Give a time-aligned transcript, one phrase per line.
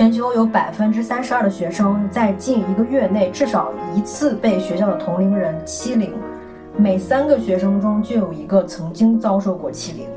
[0.00, 6.14] 全球有百分之三十二的学生在近一个月内至少一次被学校的同龄人欺凌，
[6.74, 10.08] 每三个学生中就有一个曾经遭受过欺凌。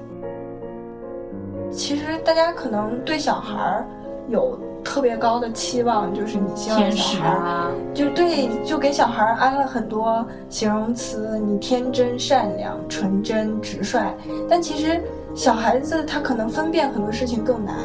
[1.70, 3.86] 其实大家可能对小孩儿
[4.30, 14.16] 有特别高的期望，就是你希望小孩儿，啊，就对，就给小孩儿安了很多形容词，你天真、善良、纯真、直率。
[14.50, 15.04] 但其实
[15.36, 17.76] 小孩子他可能分辨很多事情更难，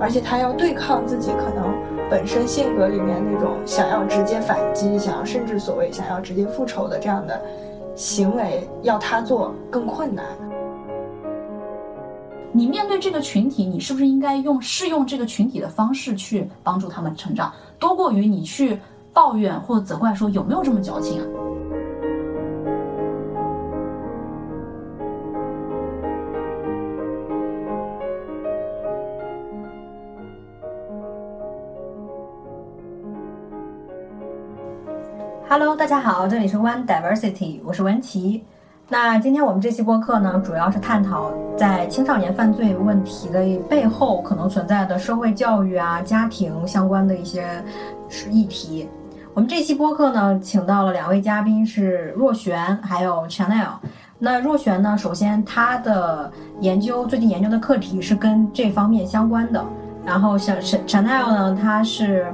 [0.00, 1.74] 而且他要对抗自己可能
[2.08, 7.40] 本身性格里面那种想要直接反击、想要甚至所谓想要直接复仇的这样的
[7.94, 10.24] 行为，要他做更困难。
[12.50, 18.80] 你面对这个群体，你是不是应该用适用这个群体的方式去帮助他们成长，多过于你去
[19.12, 21.26] 抱怨或责怪说有没有这么矫情啊？
[35.50, 38.44] Hello，大家好，这里是 One Diversity，我是文琪。
[38.86, 47.64] 那今天我们这期播客呢，主要是探讨在青少年犯罪问题的背后可能存在的社会教育啊、家庭相关的一些
[48.30, 48.86] 议题。
[49.32, 53.70] 我们这期播客呢，请到了两位嘉宾是若璇还有 Chanel。
[54.18, 59.64] 那若璇呢，首先她的研究最近研究的课题是跟这方面相关的，
[60.04, 62.26] 然后像 Chanel 呢，她是。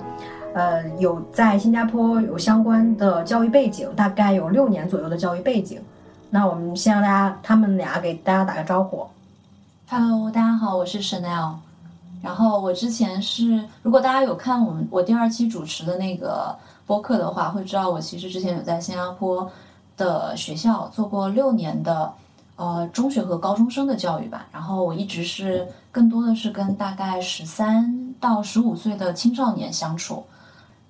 [0.55, 5.83] 呃，有在新加坡有相关的教育背景，大概有六年左右的教育背景。
[6.31, 9.05] 那我们先让大家他们俩给大家打个招呼。
[9.89, 11.55] Hello，大家好，我是 Chanel。
[12.23, 19.51] 然后我之前是，如果大家有看我们我第二期主持的那个播客的话，会知道我其实之前有在新加坡
[19.97, 22.13] 的学校做过六年的
[22.55, 24.47] 呃中学和高中生的教育吧。
[24.53, 30.25] 然后我一直是更多的是跟大概十三到十五岁的青少年相处。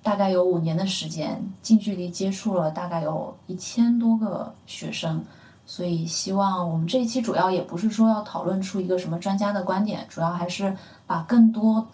[0.05, 5.25] 大概有五年的时间，近距离接触了大概有一千多个学生，
[5.65, 10.71] 所以希望我们这一期主要也不是说要讨论出一个什么专家的观点，主要还是
[11.07, 11.87] 把更多，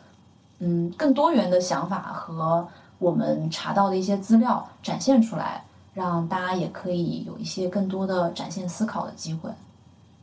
[0.59, 2.67] 嗯，更多元的想法和
[2.99, 5.63] 我们查到的一些资料展现出来，
[5.93, 9.49] 让大家也可以有一些更多的展现思考的机会。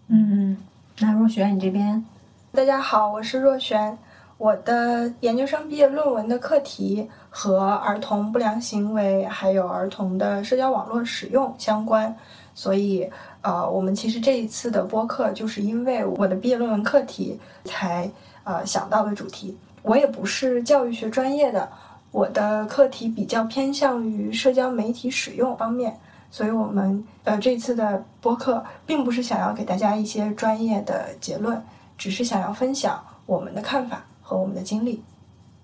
[0.08, 0.58] 嗯，
[0.98, 2.04] 那若璇你这边，
[2.52, 3.96] 大家好，我是若璇。
[4.38, 12.16] 我的研究生毕业论文的课题和儿童不良行为还有儿童的社交网络使用相关，
[12.54, 13.10] 所以
[13.42, 18.08] 呃，我们其实这一次的播客就是因为我的毕业论文课题才
[18.44, 19.58] 呃想到的主题。
[19.82, 21.68] 我也不是教育学专业的，
[22.12, 25.98] 我的课题比较偏向于社交媒体使用方面，
[26.30, 31.60] 所以我们呃这次的播客并不是想要给大家一些专业的结论，
[31.96, 34.04] 只是想要分享我们的看法。
[34.28, 35.02] 和我们的经历，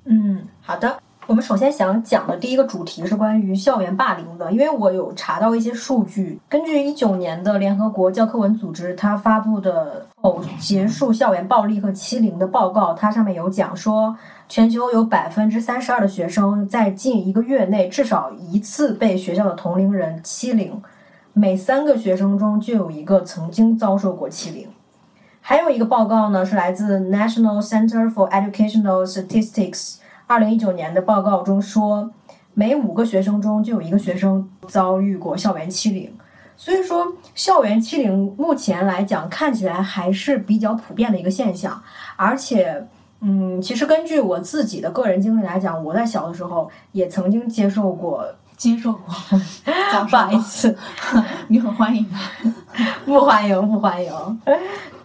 [0.06, 0.96] 嗯，好的。
[1.26, 14.16] 我们首先想讲的第一个主题是关于校园霸凌的，因为我有查到一些数据，根据一九年的联合国教科文组织它发布的哦结束校园暴力和欺凌的报告，它上面有讲说，
[14.48, 20.82] 全球有百分之三十二的学生在近一个月内至少一次被学校的同龄人欺凌，
[21.34, 24.66] 每三个学生中就有一个曾经遭受过欺凌。
[25.46, 29.96] 还有一个报告呢，是来自 National Center for Educational Statistics
[30.26, 32.10] 二零一九年的报告中说，
[32.54, 36.10] 每五个学生中就有一个学生遭遇过校园欺凌。
[36.56, 41.78] 所以说，校园欺凌目前来讲看起来还是比较普遍的一个现象。
[42.16, 42.82] 而且，
[43.20, 48.26] 嗯，其实根据我自己的个人经历来讲，我在小的时候也曾经接受过，
[48.56, 49.14] 接受过，
[50.08, 50.76] 不好意思，
[51.48, 52.20] 你很欢迎吗？
[53.04, 54.12] 不欢迎，不欢迎。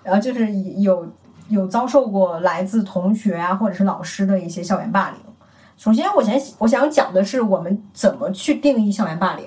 [0.04, 1.06] 然后就是有
[1.50, 5.20] 有遭受过来自同学啊或者是老师的一些校园霸凌。
[5.78, 9.46] 首先，我先我想讲的是我们怎么去定义校园霸凌。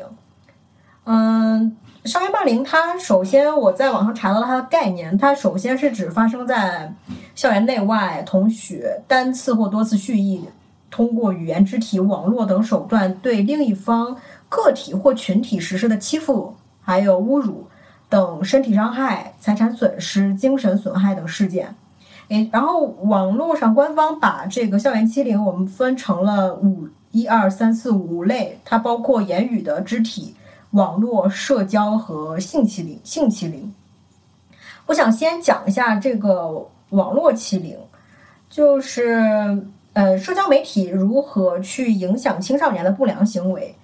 [1.04, 6.94] 嗯，校园霸凌它首先我在网上查到它的概念，它首先是指发生在
[7.34, 10.44] 校园内外同学单次或多次蓄意
[10.92, 14.16] 通过语言、肢体、网络等手段对另一方
[14.48, 17.66] 个体或群体实施的欺负还有侮辱。
[18.08, 21.74] 等身体伤害、财产损失、精神损害等事件，
[22.28, 30.34] 诶，然后网络上官方把这个校园欺凌我们分成了五一二三四五类，它包括言语的、肢体、
[30.72, 33.00] 网络、社交和性欺凌。
[33.02, 33.72] 性欺凌，
[34.84, 37.78] 我想先讲一下这个网络欺凌，
[38.50, 43.74] 就是呃，社交媒体如何去影响青少年的不良行为，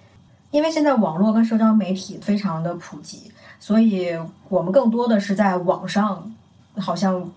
[0.51, 3.31] 因为现在网络跟社交媒体非常的普及。
[3.61, 4.17] 所以
[4.49, 6.33] 我们更多的是在网上，
[6.77, 7.31] 好像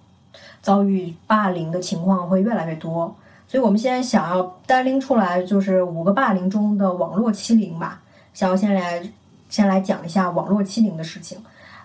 [0.62, 3.14] 遭遇霸凌的情况会越来越多。
[3.48, 8.00] 所以我们现在想要单拎出来，就是五个霸凌中的网络欺凌吧，
[8.34, 9.04] 想要先来
[9.50, 11.38] 先来讲一下网络欺凌的事情。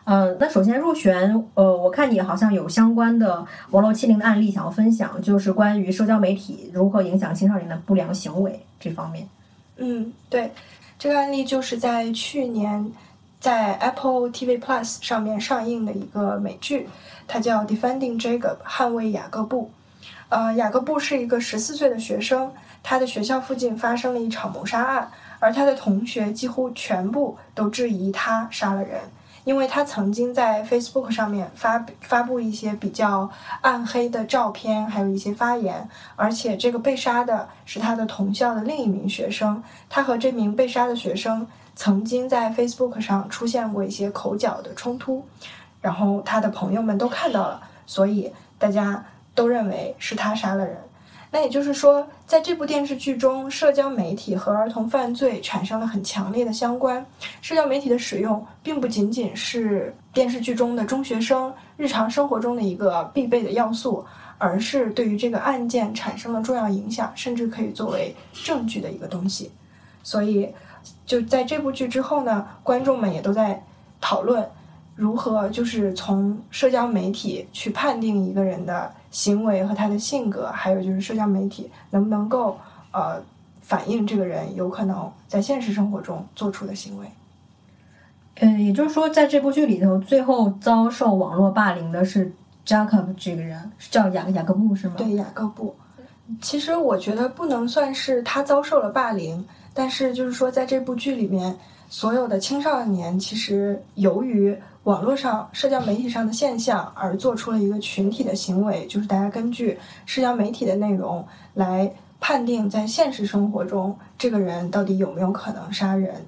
[0.06, 9.28] 呃，那首先入选，呃，我看你好像有相关的网络欺凌的案例想要分享，就是关于社交媒体如何影响青少年的不良行为这方面。
[9.78, 10.52] 嗯，对，
[10.96, 12.88] 这个案例就是在去年
[13.40, 16.88] 在 Apple TV Plus 上面上映的一个美剧，
[17.26, 19.68] 它叫《Defending Jacob》捍卫雅各布。
[20.28, 22.48] 呃，雅各布是一个十四岁的学生，
[22.80, 25.10] 他的学校附近发生了一场谋杀案，
[25.40, 29.00] 而他的同学几乎全部都质疑他杀了人。
[29.46, 41.46] 因为他曾经在 Facebook 上面发发布一些比较暗黑的照片，还有一些发言，而且这个被杀的是他的同校的另一名学生，他和这名被杀的学生
[41.76, 45.24] 曾经在 Facebook 上出现过一些口角的冲突，
[45.80, 50.76] 然后他的朋友们都看到了，所以大家都认为是他杀了人。
[51.30, 57.04] 那也就是说，在这部电视剧中，社交媒体和儿童犯罪产生了很强烈的相关。
[57.42, 64.04] 社交媒体的使用并不仅仅是电视剧中的中学生日常生活中的一个必备的要素，
[64.38, 69.50] 而是对于这个案件产生了重要影响，甚至可以作为证据的一个东西。
[70.04, 70.48] 所以，
[71.04, 73.62] 就在这部剧之后呢，观众们也都在
[74.00, 74.48] 讨论
[74.94, 78.90] 如何就是从社交媒体去判定一个人的。
[79.16, 82.58] 行为和他的性格，还有就是社交媒体能不能够
[82.92, 83.18] 呃
[83.62, 87.06] 反映这个人有可能在现实生活中做出的行为？
[88.34, 92.30] 嗯，也就是说，在这部剧里头，最后遭受网络霸凌的是
[92.66, 94.96] Jacob 这个人，叫雅雅各布是吗？
[94.98, 95.74] 对，雅各布。
[96.42, 99.42] 其实我觉得不能算是他遭受了霸凌，
[99.72, 101.56] 但是就是说，在这部剧里面，
[101.88, 104.56] 所有的青少年其实由于。
[104.86, 116.24] 网络上、社交媒体上的现象，而做出了一个群体的行为，就是大家根据社交媒体的内容来判定，在现实生活中这个人到底有没有可能杀人。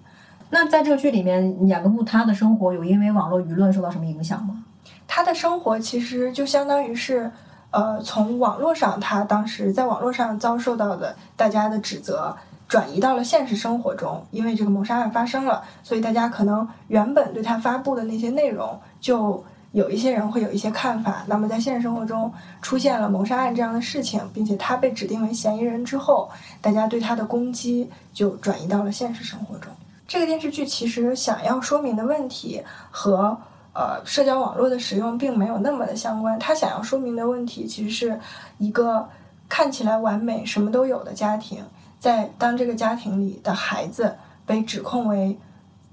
[0.50, 4.64] 那在这个剧里面，雅各布他的生活有因为网络舆论受到什么影响吗？
[5.06, 7.30] 他的生活其实就相当于是，
[7.70, 12.36] 呃，从网络上他当时在网络上遭受到的大家的指责。
[12.68, 19.42] 转移到了现实生活中，因为这个谋杀案发生了，所以大家可能原本对他发布的那些内容，就
[19.72, 21.24] 有一些人会有一些看法。
[21.26, 22.30] 那么在现实生活中
[22.60, 26.30] 出现了谋杀案这样的事情，并且他被指定为嫌疑人之后，
[26.60, 29.72] 大家对他的攻击就转移到了现实生活中。
[30.06, 33.36] 这个电视剧其实想要说明的问题和
[33.72, 36.38] 呃社交网络的使用并没有那么的相关。
[36.38, 38.20] 他想要说明的问题其实是
[38.58, 39.08] 一个
[39.48, 41.62] 看起来完美、什么都有的家庭。
[41.98, 44.16] 在当这个家庭里的孩子
[44.46, 45.36] 被指控为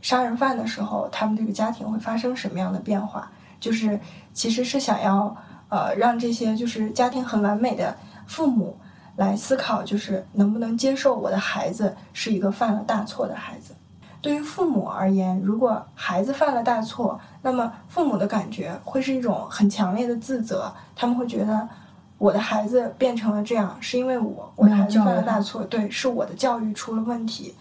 [0.02, 3.32] 杀人犯的时候，他们这个家庭会发生什么样的变化？
[3.60, 4.00] 就是
[4.34, 5.36] 其实是想要
[5.70, 7.96] 呃让这些就是家庭很完美的
[8.28, 8.78] 父母
[9.16, 13.74] 来思考，就是能不能接受我的孩子是一个犯了大错的孩子。
[14.22, 21.68] 对于父母而言，如果孩子犯了大错，那么父母的感觉会是一种很强烈的自责，他们会觉得。
[22.18, 27.54] 我的孩子变成了这样，是因为我我的孩子犯了大错，对，是我的教育出了问题，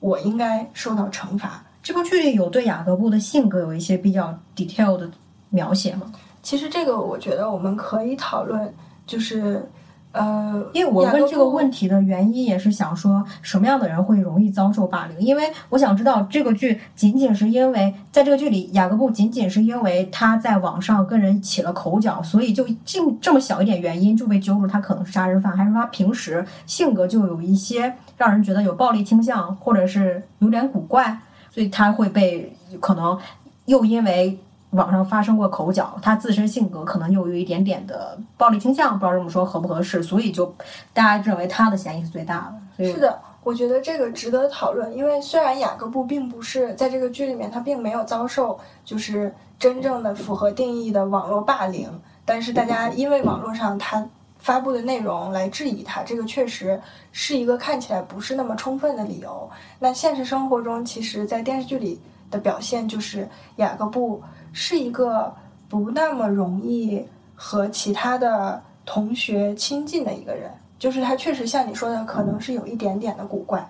[0.00, 1.64] 我应该受到惩罚。
[1.82, 5.10] 这部剧里有对雅各布的性格有一些比较 detail 的
[5.50, 6.12] 描写吗？
[6.42, 8.72] 其实这个我觉得我们可以讨论，
[9.06, 9.68] 就是。
[10.12, 15.18] 呃，因为我问这个问题的原因也是想说，什么样的人会容易遭受霸凌？
[15.18, 31.18] 因为我想知道这个剧仅仅是因为在这个剧里，雅各布仅仅是因为他在网上跟人起了口角，所以就就这么小一点原因就被揪住他可能是杀人犯，还是说他平时性格就有一些让人觉得有暴力倾向，或者是有点古怪，
[31.50, 33.18] 所以他会被可能
[33.64, 34.38] 又因为。
[34.72, 40.54] 网上发生过口角，他自身性格可能又有一点点的暴力倾向，不知道这么说合不合适，所以就
[40.94, 42.86] 大家认为他的嫌疑是最大的。
[42.86, 51.88] 是的，我觉得这个值得讨论，因为虽然雅各布并不是在这个剧里面，他并没有遭受就是真正的符合定义的网络霸凌，
[52.24, 56.80] 但是大家因为网络上他发布的内容来质疑他，这个确实
[57.12, 59.50] 是一个看起来不是那么充分的理由。
[59.78, 62.00] 那现实生活中，其实，在电视剧里
[62.30, 64.22] 的表现就是雅各布。
[64.52, 65.34] 是一个
[65.68, 67.04] 不那么容易
[67.34, 73.66] 和其他的同学亲近的一个人，就是他确实像你说的，可能是有一点点的古怪。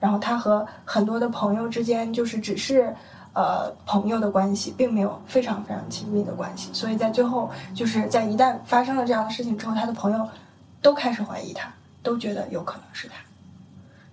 [0.00, 2.94] 然后他和很多的朋友之间就是只是
[3.32, 6.70] 呃朋友的关系，并没有非常非常亲密的关系。
[6.72, 10.28] 所以在最后，就是在一旦发生了这样的事情之后，他的朋友
[10.80, 11.72] 都开始怀疑他，
[12.02, 13.14] 都觉得有可能是他。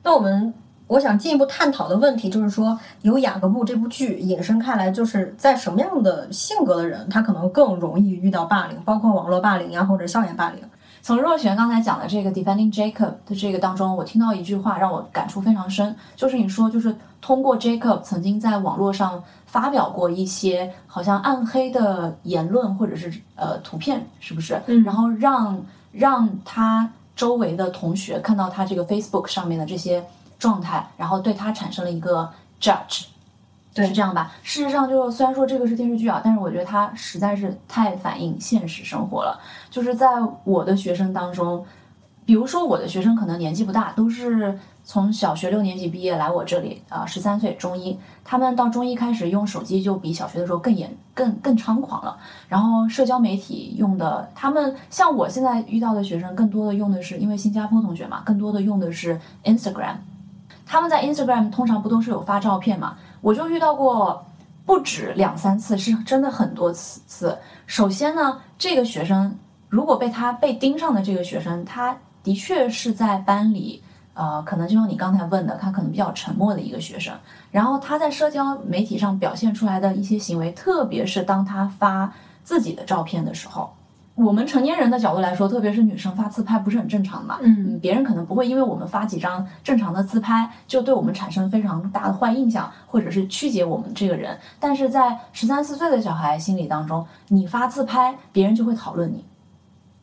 [0.03, 0.53] 那我们。
[0.87, 10.61] 我想进一步探讨的问题就是说，由雅各布这部剧引申开来，就是在什么样的性格的人，他可能更容易遇到霸凌，包括网络霸凌呀，或者校园霸凌。
[11.01, 24.61] 从若璇刚才讲的这个 defending Jacob 的这个当中，我听到一句话让我感触非常深，就是你说就是通过 Jacob 曾经在网络上发表过一些好像暗黑的言论或者是呃图片，是不是？
[24.67, 30.03] 嗯然后让让他周围的同学看到他这个 Facebook 上面的这些
[30.39, 33.05] 状态，然后对他产生了一个 judge。
[33.73, 34.31] 对是这样吧？
[34.41, 39.37] 事实上，就虽然说这个是电视剧啊，但是我觉得它实在是太反映现实生活了。
[39.69, 40.07] 就是在
[40.45, 41.65] 我的学生当中，
[42.25, 52.17] 比如说我的学生可能年纪不大，都是从小学六年级毕业来我这里啊，十、三岁中一，他们到中一开始用手机就比小学的时候更严、更更猖狂了。
[52.47, 59.95] 然后社交媒体用的，他们像我现在遇到的学生，更多的用的是因为新加坡同学嘛，更多的用的是 Instagram。
[60.65, 62.97] 他们在 Instagram 通常不都是有发照片嘛？
[63.21, 64.25] 我就遇到过
[64.65, 67.37] 不止两三次，是真的很多次次。
[67.67, 69.37] 首先呢，这个学生
[69.69, 73.83] 如果被他被盯上的这个学生，他的确是在班里，
[74.15, 77.13] 呃，可能就像你刚才问的，他可能比较沉默的一个学生。
[77.51, 82.11] 然后他在社交媒体上表现出来的一些行为，特别是当他发
[82.43, 83.71] 自己的照片的时候，
[84.15, 87.37] 我们成年人的角度来说，特别是女生发自拍不是很正常的嘛？
[87.41, 94.37] 嗯别人可能不会因为我们发几张正常的自拍，就对我们产生非常大的坏印象，或者是曲解我们这个人。
[94.57, 99.25] 但是在十三四岁的小孩心理当中，你发自拍，别人就会讨论你，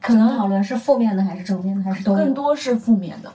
[0.00, 3.32] 可能讨论是负面的还是正面的，还是都更多是负面的。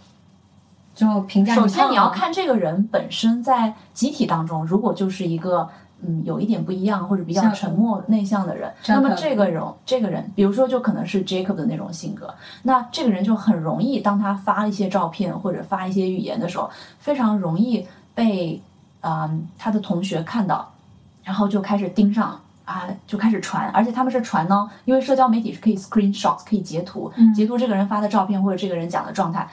[0.94, 5.68] 就评价首先，你要看这个人本身在集体当中，如果就是一个
[6.06, 18.62] 嗯有一点不一样或者比较沉默内向的人，那么这个人这个人，比如说就可能是 Jacob 的那种性格，那这个人就很容易，当他发一些照片或者发一些语言的时候，非常容易被
[19.02, 20.72] 嗯他的同学看到，
[21.24, 22.40] 然后就开始盯上。
[22.68, 27.34] 啊，就开始传，而且他们是传呢，因为社交媒体是可以 screenshot，可以截图，嗯。
[27.34, 29.48] 截图这个人发的照片或者这个人讲的状态，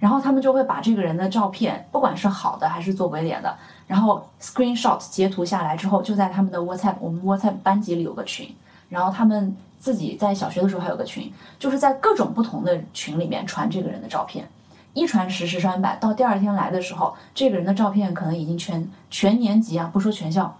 [0.00, 3.54] 然后他们就会把这个人的照片，不管是好的还是做鬼脸的，
[3.86, 8.54] 然后 screenshot 截图下来之后，就在他们的 WhatsApp，我们 WhatsApp 班级里有个群，
[8.88, 14.48] 然后他们自己在小学的时候还有个群，就是在各种不同的群里面传这个人的照片，
[14.94, 20.56] 一传十，十传百，到第二天来的时候，这个人的照片可能已经全全年级啊，不说全校，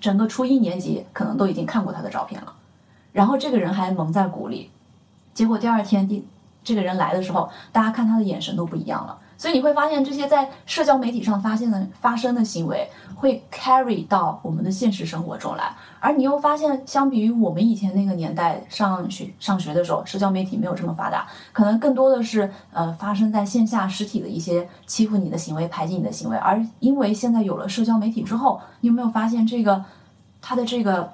[0.00, 2.52] 整个初一年级可能都已经看过他的照片了，
[3.12, 4.70] 然后这个人还蒙在鼓里，
[5.34, 6.24] 结果第二天第
[6.62, 9.18] 这个人来的时候，大家看他的眼神都不一样了。
[9.38, 15.72] 所以你会发现，这些在社交媒体上发现的发生的行为，会 carry 到我们的现实生活中来。
[16.00, 26.36] 而你又发现，相比于我们以前那个年代上学上学的时候，社交媒体没有这么发达，可能更多的是呃发生在线下实体的一些欺负你的行为、排挤你的行为。
[26.36, 29.84] 而因为现在有了社交媒体之后，你有没有发现这个
[30.42, 31.12] 他的这个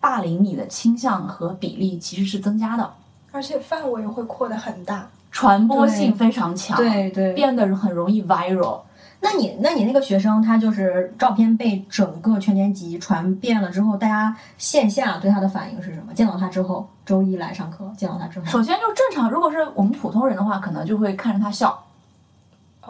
[0.00, 2.90] 霸凌你的倾向和比例其实是增加的，
[3.32, 5.06] 而且范围会扩得很大。
[5.36, 7.34] 传播性非常强，对对。
[7.34, 8.80] 变得很容易 viral。
[9.20, 16.14] 那你那你那个学生，他就是照片被整个全年级传遍了之后，大家线下对他的反应是什么？
[16.14, 21.84] 见到他之后，周一来上课，见到他之后，首先就正常，如果是我们普通人的话，可能就会看着他笑，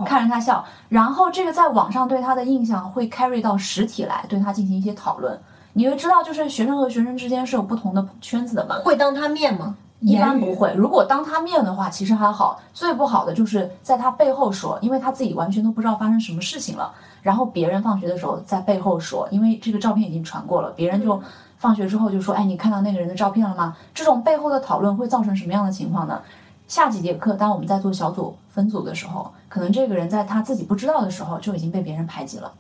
[0.05, 5.37] 看着他笑，然后这个在网上对他的印象会 carry 到实体来，对他进行一些讨论。
[5.73, 8.77] 你会知道，就是学生和学生之间是有不同的圈子的嘛。
[8.85, 9.77] 会当他面吗？
[10.01, 10.73] 一般不会。
[10.75, 12.61] 如果当他面的话，其实还好。
[12.73, 16.93] 最不好的就是在他背后说，因为他自己完全都不知道发生什么事情了。
[17.23, 21.21] 然后别人放学的时候在背后说，因为这个照片已经传过了，别人就
[21.59, 26.21] 放学之后就说：“哎，你看到那个人的照片了吗？”这种背后的讨论会造成什么样的情况呢？
[26.69, 32.53] 下几节课，当我们在做小组分组的时候，可能这个人在他自己不知道的时候就已经被别人排挤了。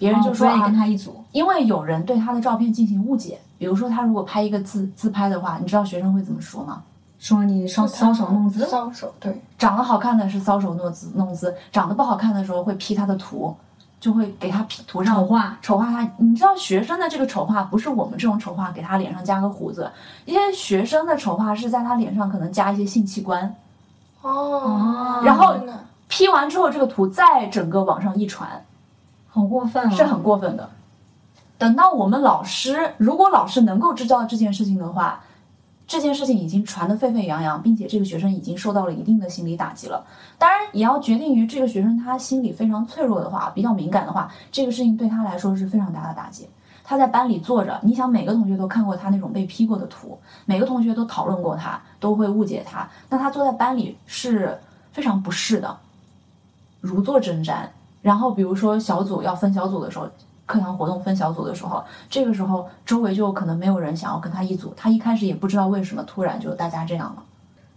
[0.00, 6.82] 别人就说、啊，跟他一组，因为有人对他的照片进行误解，比如说他如果拍一个自自拍的话，你知道学生会怎么说吗？
[7.18, 13.54] 说你搔搔首弄姿，搔首，对，长得好看的是搔首弄姿弄姿，长得不好看的时候会 P 他的图，
[14.00, 16.10] 就会给他 P 涂上丑化丑化他。
[16.16, 19.90] 你知道学生的这个丑化不是我们这种丑化，给他脸上加个胡子，
[20.24, 23.54] 因为学生的丑化是在他脸上可能加一些性器官。
[24.22, 25.54] 哦，然后
[26.08, 28.64] ，P 完之后这个图再整个往上一传，
[29.30, 29.90] 好过分啊！
[29.90, 30.68] 是很过分的。
[31.56, 35.22] 等到我们老师，如果老师能够知道这件事情的话，
[35.86, 40.04] 这件事情已经传得沸沸扬扬，并且这个学生已经受到了一定的心理打击了。
[40.38, 46.48] 当然，也要决定于这个学生他心理非常脆弱的话，比较敏感的话，这个事情对他来说是非常大的打击。
[46.82, 52.88] 他在班里坐着，你想每个同学都看过他那种被 P 过的图，每个同学都讨论过他，都会误解他。
[53.08, 54.58] 那他坐在班里是
[54.92, 55.76] 非常不适的，
[56.80, 57.68] 如坐针毡。
[58.02, 60.08] 然后比如说小组要分小组的时候，
[60.46, 67.22] 课堂活动分小组的时候，这个时候周围就可能没有人想要跟他一组，他一开始也不知道为什么突然就大家这样了。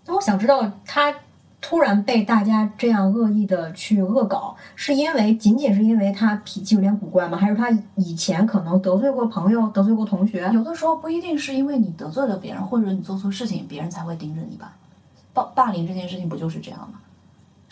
[0.05, 1.13] 那我想知道他
[1.61, 7.37] 突然被大家这样恶意的去恶搞，是因为仅仅是因为他脾气有点古怪吗？
[7.37, 10.49] 还是他以前可能得罪过朋友、得罪过同学？
[10.53, 14.75] 有的时候不一定是因为你得罪了别人，或者你做错事情，别人才会盯着你吧。
[15.33, 16.99] 霸霸凌这件事情不就是这样吗？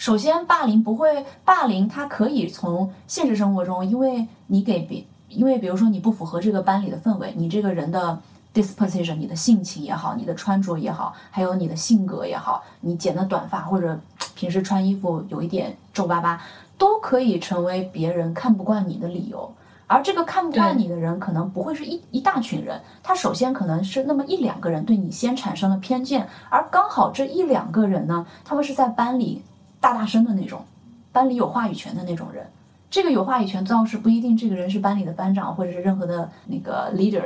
[0.02, 8.20] 首先，霸凌不会，霸凌它可以从现实生活中，因为你给别，因为比如说你不符合这个班里的氛围，你这个人的
[8.52, 14.00] disposition，你的性情也好，你的穿着也好，还有你的性格也好，你剪的短发或者
[14.34, 16.42] 平时穿衣服有一点皱巴巴，
[16.80, 19.54] 都可以成为别人看不惯你的理由。
[19.86, 29.44] 而这个看不惯你的人，可能不会是一一大群人，他首先可能是那么一两个人对你先产生了偏见，而刚好这一两个人呢，他们是在班里
[29.82, 30.64] 大大声的那种，
[31.12, 32.46] 班里有话语权的那种人。
[32.90, 37.24] 这个有话语权倒是不一定，这个人是班里的班长或者是任何的那个 leader，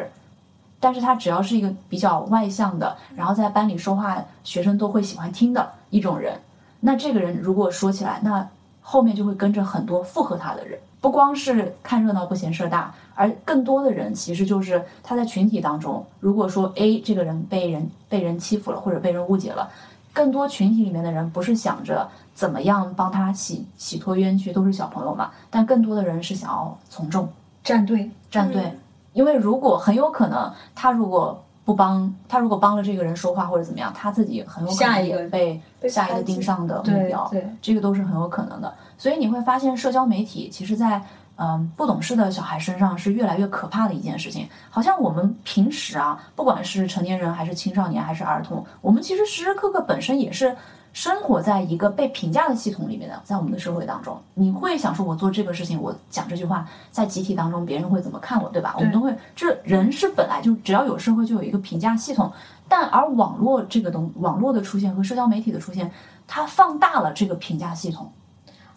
[0.79, 6.39] 但是他只要是一个比较外向的，然后在班里说话，学生都会喜欢听的一种人。
[6.79, 8.47] 那这个人如果说起来，那
[8.81, 19.67] 后面就会跟着很多附和他的人，不光是看热闹不嫌事儿大，而更多的人其实就是他在群体当中，如果说 A 这个人被人被人欺负了或者被人误解了，
[20.13, 27.27] 更多群体里面的人不是想着怎么样帮他洗洗脱冤屈，都是小朋友嘛，但更多的人是想要从众。
[27.63, 28.79] 站队，站队，嗯
[29.13, 38.71] 因为如果很有可能，他如果不帮他，如果帮了这个人说话或者怎么样，他自己很有可能也被被下一个盯上的目标，对，这个都是很有可能的。
[38.97, 41.01] 所以你会发现，社交媒体其实在
[41.37, 44.47] 嗯不懂事的小孩身上是越来越可怕的一件事情。
[44.69, 50.55] 好像我们平时啊，不管是成年人还是青少年还是儿童，我们其实时时刻刻本身也是。
[50.95, 58.73] 生活在一个被评价的系统里面的，在我们的社会当中，你会想说，我做这个事情，我讲这句话，在集体当中别人会怎么看我，对吧？
[58.77, 62.31] 我们都会，这人是本来就只要有社会就有一个评价系统，
[62.69, 65.91] 但而网络这个东，网络的出现和社交媒体的出现，
[66.25, 68.09] 它放大了这个评价系统。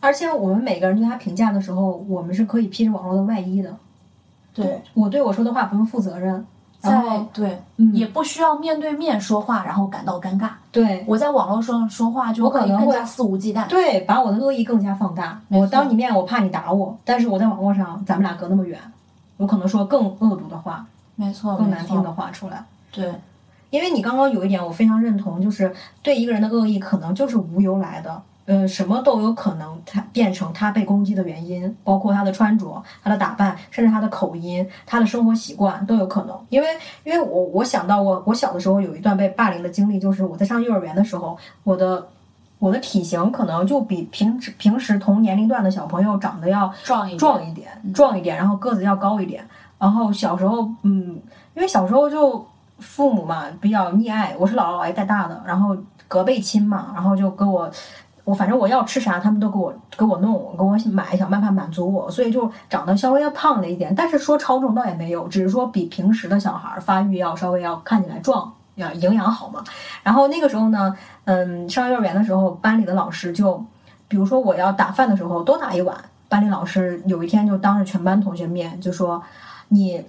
[0.00, 3.76] 而且我们每个人对他评价的时候，我们是可以披着网络的外衣的。
[4.52, 6.44] 对，我对我说的话不用负责任，然
[6.80, 10.50] 在后对，嗯也不需要面对面说话，然后感到尴尬。
[10.70, 13.66] 对我在网络上说话就我可能会可以更加肆无忌惮。
[13.66, 15.40] 对，把我的恶意更加放大。
[15.48, 18.80] 我当你面，我怕你打我，但是我在网络上，咱们俩隔那么远，
[19.36, 20.86] 我可能说更恶毒的话，
[21.16, 22.12] 没错，更难听的。
[22.12, 22.64] 话出来。
[22.92, 23.12] 对，
[23.70, 36.34] 因为你刚刚有一点我非常认同，就是对一个人的恶意可能就是无由来的，呃，什么都有可能他变成他被攻击的原因，包括他的穿着、他的打扮，甚至他的口音、他的生活习惯都有可能。
[36.48, 36.66] 因为
[37.04, 42.08] 因为我我想到我我小的时候有一段被霸凌的经历，就是我在上幼儿园的时候，我的。
[42.60, 49.46] 我的体型可能就比平时平时同年龄段的小朋友长得要壮一壮一点，壮一点，然后个子要高一点。
[49.78, 51.22] 然后小时候，嗯，
[51.54, 52.44] 因为小时候就
[52.80, 55.76] 父母嘛比较溺爱，我是姥姥姥爷带大的，然后
[56.08, 57.70] 隔辈亲嘛，然后就跟我，
[58.28, 68.52] 我反正我要吃啥，他们都给我给我弄，给我买，想办法满足我，所以就长得稍微要胖了一点，但是说超重倒也没有，只是说比平时的小孩儿发育要稍微要看起来壮。
[68.78, 69.64] 要营养好嘛，
[70.04, 73.60] 然后那个时候呢，嗯，上幼儿园的时候，班里的老师就，
[74.06, 75.96] 比如说我要打饭的时候多打一碗，
[76.28, 79.20] 班里老师有一天就当着全班同学面就说，
[79.70, 80.00] 你，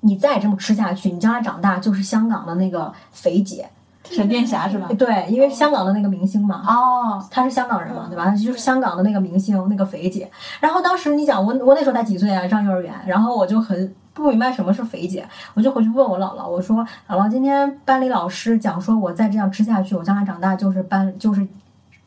[0.00, 3.68] 你再这么吃下去，你将来长大就是香港的那个肥姐，
[4.04, 4.88] 沈殿霞是吧？
[4.98, 8.30] 对，因为香港的那个明星嘛，哦，她是香港人嘛，对吧？
[8.30, 10.30] 就是香港的那个明星，那个肥姐。
[10.60, 21.46] 然后当时你讲，我我那时候才几岁啊，上幼儿园，然后我就很不明白什么是肥姐，我就回去问我姥姥，我说姥姥，今天班里老师讲说，我再这样吃下去，我将来长大就是班就是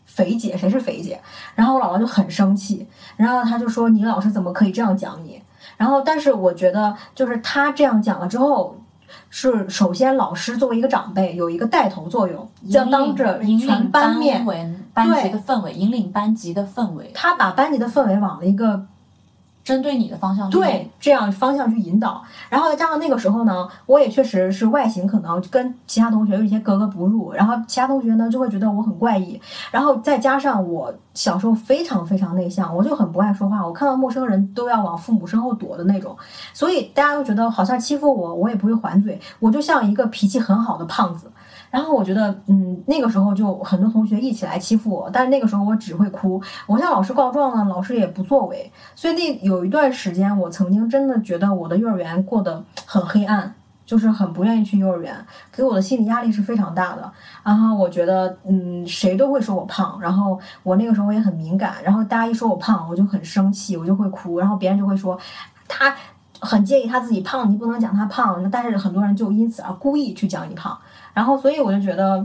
[0.05, 1.19] 肥姐，谁是肥姐？
[1.55, 5.41] 然后我姥姥就很生气，然后她就说你老师怎么可以这样讲你？
[5.77, 8.75] 然后但是我觉得就是她这样讲了之后。
[9.29, 14.45] 是，首先老师作为一个长辈，有一个带头作用，要当着引全领班面，
[14.93, 18.85] 班级的氛围，引领班级的氛围，他把班级的氛围往了一个
[19.65, 36.15] 针对你的方向对这样方向去引导，然后再加上那个时候呢，我也确实是外形可能跟其他同学有一些格格不入，然后其他同学呢就会觉得我很怪异，然后再加上我小时候非常非常内向，我就很不爱说话，我看到陌生人都要往父母身后躲的那种，
[36.53, 41.31] 所以大家都觉得好像欺负我，我也不会还嘴，我就像一个脾气很好的胖子。
[41.75, 53.53] 然后我觉得，嗯，那个时候就很多同学一起来欺负我，但是那个时候我只会哭，我向老师告状呢，老师也不作为，所以那有一段时间，我曾经真的觉得我的幼儿园过得很黑暗，
[53.85, 55.13] 就是很不愿意去幼儿园，
[55.51, 57.11] 给我的心理压力是非常大的。
[57.43, 65.19] 然后我觉得，嗯，谁都会说我胖，然后我那个时候也很敏感，然后大家一说我胖，我就很生气，我就会哭，然后别人就会说
[65.67, 65.93] 他。
[66.41, 70.77] 很介意他自己胖，你不能讲他胖，但是很多人就因此而故意去讲你胖，
[71.15, 72.23] 然后所以我就觉得，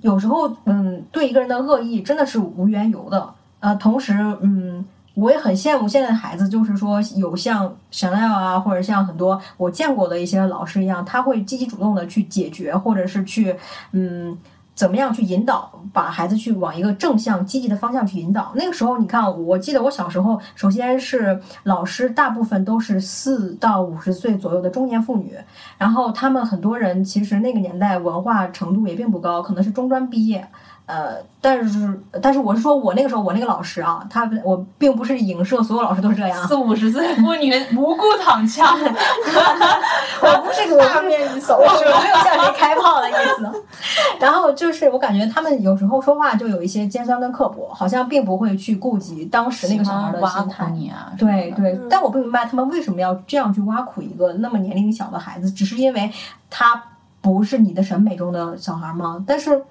[0.00, 3.32] 有时候嗯，对一个人的恶意真的是无缘由的。
[3.60, 4.84] 呃，同时嗯。
[5.14, 13.54] 我也很羡慕现在的孩子，就是说有像 Chanel 啊，或者像很多我见过的一些老师一样，他会积极主动的去解决，或者是去
[13.90, 14.38] 嗯
[14.80, 18.50] 怎么样去引导，把孩子去往一个正向积极的方向去引导。
[18.54, 25.36] 那个时候，你看，我记得我小时候，首先是老师大部分都是四到五十岁左右的中年妇女，
[25.76, 30.48] 然后他们很多人其实那个年代文化程度也并不高，可能是中专毕业。
[30.90, 41.92] 呃，但是但是我是说，我那个时候我那个老师啊，他我并不是影射所有老师都是这样，四五十岁妇女无故躺枪， 我不是个大面积扫我没有
[42.24, 43.64] 向谁开炮的意思。
[44.18, 50.68] 然后就是我感觉他们有时候说话就有一些尖酸跟刻薄，好像并不会去顾及当时那个小孩的心态。
[50.70, 56.10] 你啊，对对，但我不明白他们为什么要这样去挖苦一个那么年龄小的孩子，只是因为
[56.50, 56.82] 他
[57.20, 59.24] 不是你的审美中的小孩吗？
[59.24, 59.62] 但是。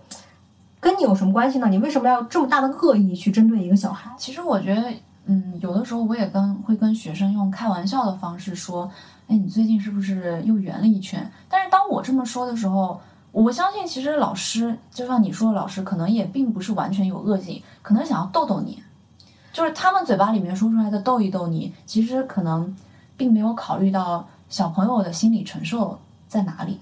[0.80, 1.68] 跟你有什么关系呢？
[1.68, 4.10] 你为什么要这么大的恶意去针对一个小孩？
[4.18, 4.94] 其实我觉得，
[5.26, 8.90] 嗯，有的时候我也跟会跟学生用开玩笑的方式说，
[9.28, 11.30] 哎，你最近是不是又圆了一圈？
[11.50, 13.00] 但是当我这么说的时候，
[13.32, 18.82] 我相信其实老师，就像你说的，老师可能也并不是完全有恶意，可能想要逗逗你，
[19.52, 22.74] 就是他们嘴巴里面说出来的逗一逗你，其实可能
[23.18, 26.80] 并没有考虑到小朋友的心理承受在哪里。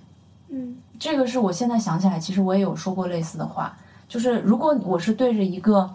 [0.50, 3.76] 嗯，这个是我现在想起来，其实我也有说过类似的话。
[4.08, 5.90] 就是如果我是对着一个，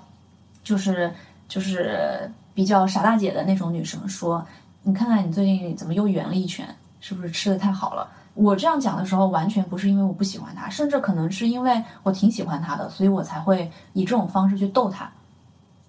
[0.63, 1.13] 就是
[1.49, 4.45] 就是比较傻大姐的那种女生说，
[4.83, 6.67] 你看看你最近怎么又圆了一圈，
[7.01, 8.07] 是不是吃的太好了？
[8.35, 15.11] 我这样讲的时候，完全不是因为我不喜欢她，甚至可能是因为我挺喜欢她的，所以我才会以这种方式去逗她，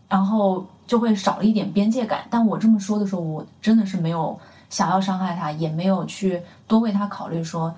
[0.10, 2.26] 然后就会少了一点边界感。
[2.30, 7.74] 但我这么说的时候，我真的是没有想要伤害她，也没有去多为她考虑说。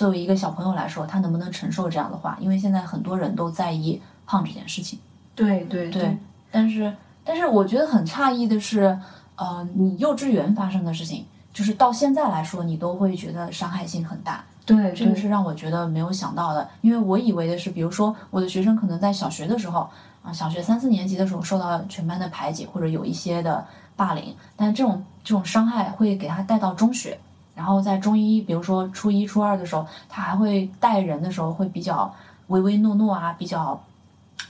[0.00, 2.34] 作为一个小朋友来说，他能不能承受这样的话？
[2.40, 4.98] 因为现在很多人都在意胖这件事情。
[5.34, 6.16] 对对对，
[6.50, 6.90] 但是
[7.22, 8.98] 但是我觉得很诧异的是，
[9.36, 14.42] 呃，你幼稚园发生的事情，就是到现在来说，你都会觉得伤害性很大。
[14.64, 19.86] 对，这个是让我觉得没有想到的，因为我以为的是，比如说我的学生可能在小学的时候
[20.22, 23.62] 啊，小学三四年级的时候受到全班的排挤或者有一些的
[23.96, 27.18] 霸凌，但这种这种伤害会给他带到中学。
[27.60, 32.10] 然后在中一，比如说初一、初二的时候，他还会带人的时候会比较
[32.46, 33.78] 唯唯诺诺啊，比较，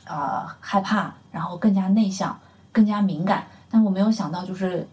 [0.04, 2.38] 呃害怕，然后更加内向，
[2.70, 3.42] 更加敏感。
[3.68, 4.86] 但我没有想到，就是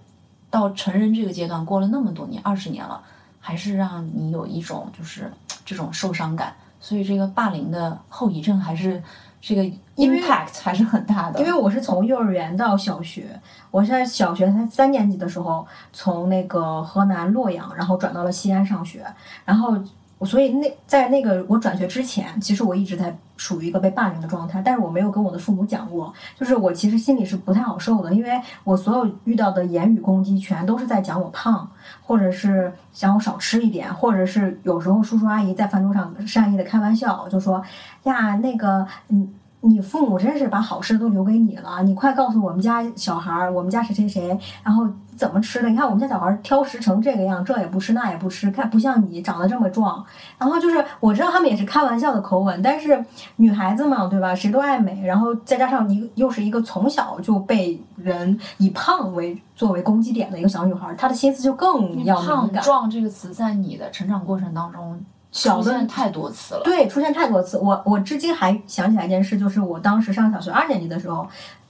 [0.50, 3.00] 到成人这个阶段，过了那么多年，二十年了，
[3.40, 5.32] 还是让你有一种就是
[5.64, 6.56] 这种受伤感。
[6.82, 9.04] 所以这个霸凌的后遗症还是。
[9.40, 9.64] 这个
[9.96, 13.40] impact 还是很大的，因为我是从幼儿园到小学，
[13.72, 19.06] 我是在小学才三年级的时候，从那个河南洛阳，然后转到了西安上学，
[19.46, 19.78] 然后。
[20.18, 31.70] 我所以那在那个我转学之前，其实我一直在属于一个被霸凌的状态，但是我没有跟我的父母讲过，就是我其实心里是不太好受的，因为我所有遇到的言语攻击全都是在讲我胖，
[32.02, 37.64] 或者是想我少吃一点，或者是有时候叔叔阿姨在饭桌上善意的开玩笑，就说
[38.04, 39.34] 呀那个嗯。
[39.62, 45.70] 你父母真是把好吃都留给你了，你快告诉我们家小孩儿，我们家谁谁谁，然后怎么吃的？
[45.70, 50.06] 你看我们家小孩儿挑食成这个样，这也不吃那也不吃，看不像你长得这么壮。
[50.38, 53.04] 然后就是我知道他们也是开玩笑的口吻，但是
[53.38, 54.36] 女孩子嘛，对吧？
[54.36, 62.64] 谁都爱美，然后再加上你又是一个从小就被人以胖为作为攻击点的一个小女孩，她的心思就更要敏感。
[62.64, 65.04] 壮这个词在你的成长过程当中。
[65.30, 67.60] 出现太多次了，对，出现太多次。
[67.60, 71.28] 我我至今还想起来一件事，就是我当时上小学二年级的时候，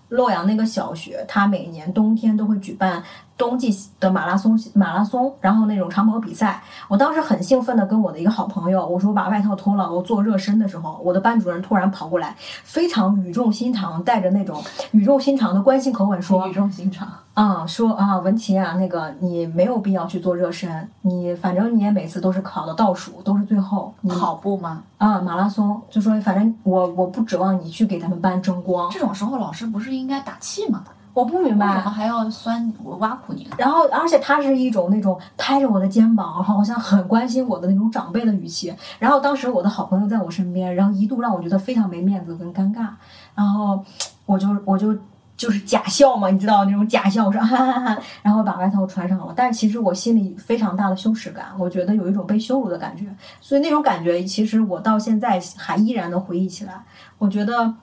[0.09, 3.03] 洛阳那个小学，它每年冬天都会举办。
[3.37, 24.81] 冬季的马拉松，马拉松，然后那种长跑比赛，我当时很兴奋的跟我的一个好朋友，我说我把外套脱了，我做热身的时候，我的班主任突然跑过来，非常语重心长，带着那种语重心长的关心口吻说，语重心长，啊，说啊，文琪啊，那个你没有必要去做热身，你反正你也每次都是考的倒数，都是最后，跑步吗？
[24.97, 30.83] 啊，马拉松，就说反正我我不指望你去给咱们班争光，这种时候老师不是应该打气吗？
[31.17, 33.49] 我不明白，为什么还要酸我挖苦你？
[33.57, 38.71] 然后，而且他是一种那种拍着我的肩膀，好像很关心我的那种长辈的语气。
[38.99, 42.89] 然后当时我的好朋友在我身边，然后一度让我觉得非常没面子跟尴尬。
[43.33, 43.83] 然后
[44.27, 44.95] 我就我就
[45.35, 49.33] 就是假笑嘛，你知道那种假笑，我说哈哈哈，然后把外套穿上了。
[49.35, 53.07] 但是其实我心里非常大的羞耻感，我觉得有一种被羞辱的感觉。
[53.41, 56.83] 所以那种感觉，其实我到现在还依然能回忆起来。
[57.17, 57.73] 我觉得。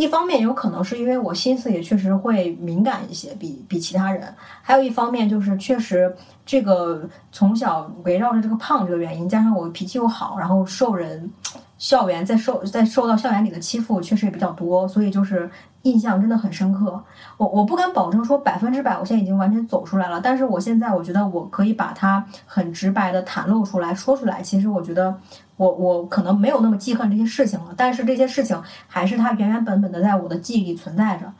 [0.00, 4.34] 一方面有可能是因为我心思也确实会敏感一些，比比其他人。
[4.62, 11.30] 还有一方面就是确实这个从小围绕着这个胖这个原因，加上我脾气又好，然后受人
[11.76, 15.50] 校园在受在受到校园里的欺负确实也比较多，所以就是
[15.82, 17.02] 印象真的很深刻。
[17.36, 24.42] 我我不敢保证说百分之百，我现在已经完全走出来了，但是我现在我觉得我可以把它很直白的袒露出来说出来。
[24.42, 25.14] 其实我觉得
[25.56, 31.32] 我我可能没有那么记恨这些事情了，但是这些事情还是它原原本本的在我的记忆里存在着，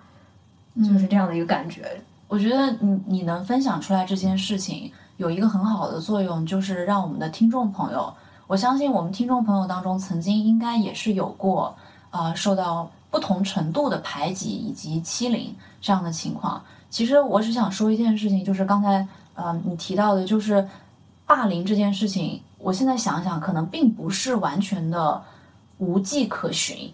[0.84, 2.00] 就是这样的一个感觉。
[2.28, 8.12] 我觉得你你能分享出来这件事情，有一个很好的作用，就是让我们的听众朋友。
[8.46, 11.74] 我相信我们听众朋友当中，曾经应该也是有过，
[12.10, 16.62] 呃，受到不同程度的排挤以及欺凌这样的情况。
[16.88, 20.68] 其实我只想说一件事情，就是刚才呃你提到的，就是
[21.26, 22.40] 霸凌这件事情。
[22.58, 25.22] 我现在想想，可能并不是完全的
[25.78, 26.92] 无迹可寻。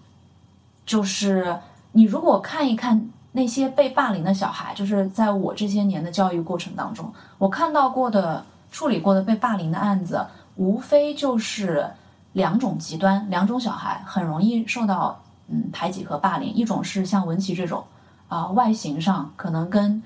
[0.85, 1.59] 就是
[1.93, 10.25] 你如果看一看那些被霸凌的小孩，就是在我这些年的教育过程当中，我看到过的、处理过的被霸凌的案子。
[10.57, 11.87] 无非就是
[12.33, 16.53] 两种极端，两种小孩很容易受到嗯排挤和霸凌。
[16.53, 17.85] 一种是像文琪这种，
[18.29, 20.03] 啊外形上可能跟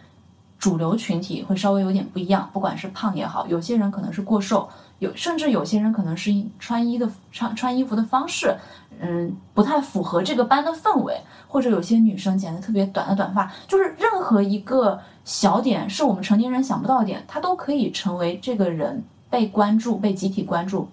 [0.58, 8.54] 主流群体会稍微有点不一样，不管是胖也好，有些人可能是过瘦，有甚至有些人可能是穿衣的穿穿衣服的方式，
[9.00, 19.02] 嗯不太符合这个班的氛围，或者有些女生剪的特别短的短发，就是任何一个小点是我们成年人想不到的点，它都可以成为这个人。
[19.30, 20.88] 被关注、被集体关注，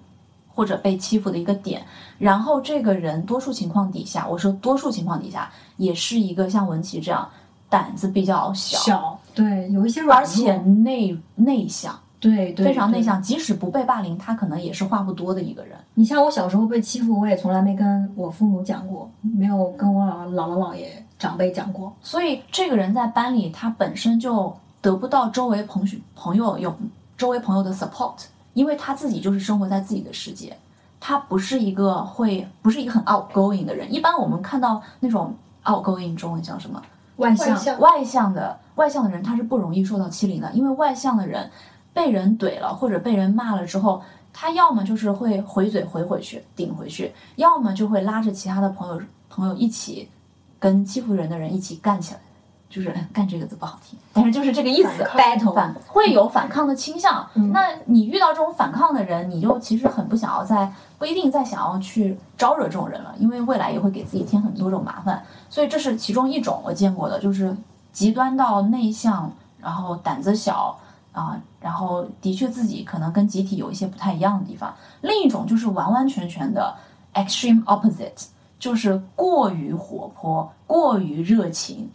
[0.58, 1.86] 或者被欺负的一个点，
[2.18, 7.30] 然后这个人多数情况底下，我说多数情况底下，也是一个像文琪这样
[7.70, 15.78] 胆子比较小，小对，有一些软而且内内向，对对，非常内向，即使不被霸凌，他可能也是话不多的一个人。
[15.94, 26.76] 你像我小时候被欺负，我也从来没跟我父母讲过，没有跟我姥姥姥爷长辈讲过，所以这个人在班里，他本身就得不到周围朋朋友有。
[27.18, 28.14] 周围朋友的 support，
[28.58, 30.58] 因为他自己就是生活在自己的世界，
[31.00, 33.94] 他不是一个会，不是一个很 outgoing 的人。
[33.94, 36.82] 一般我们看到那种 outgoing 中文叫什么？
[37.18, 37.80] 外向。
[37.80, 41.52] 外向的外向的人，他是不容易受到欺凌的，因为外向的人
[41.94, 44.02] 被人怼了或者被人骂了之后，
[44.34, 50.10] 他要么就是会回嘴回回去顶回去，要么就会拉着其他的朋友朋友一起
[50.58, 52.20] 跟欺负人的人一起干起来。
[52.70, 57.26] 就是干这个字不好听，但是就是这个意思，battle 反会有反抗的倾向。
[57.54, 65.24] 那你遇到这种反抗的人，你就其实很不想要再不一定再想要去招惹这种人了，因为未来也会给自己添很多种麻烦。
[65.50, 67.56] 所以这是其中一种我见过的，就是
[67.94, 70.78] 极端到内向，然后胆子小
[71.14, 74.76] 啊，然后的确自己可能跟集体有一些不太一样的地方。
[75.02, 76.76] 另一种就是完完全全的
[77.14, 78.26] extreme opposite，
[78.60, 81.90] 就是过于活泼，过于热情。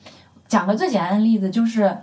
[0.53, 1.97] 讲个最简单的例子，就是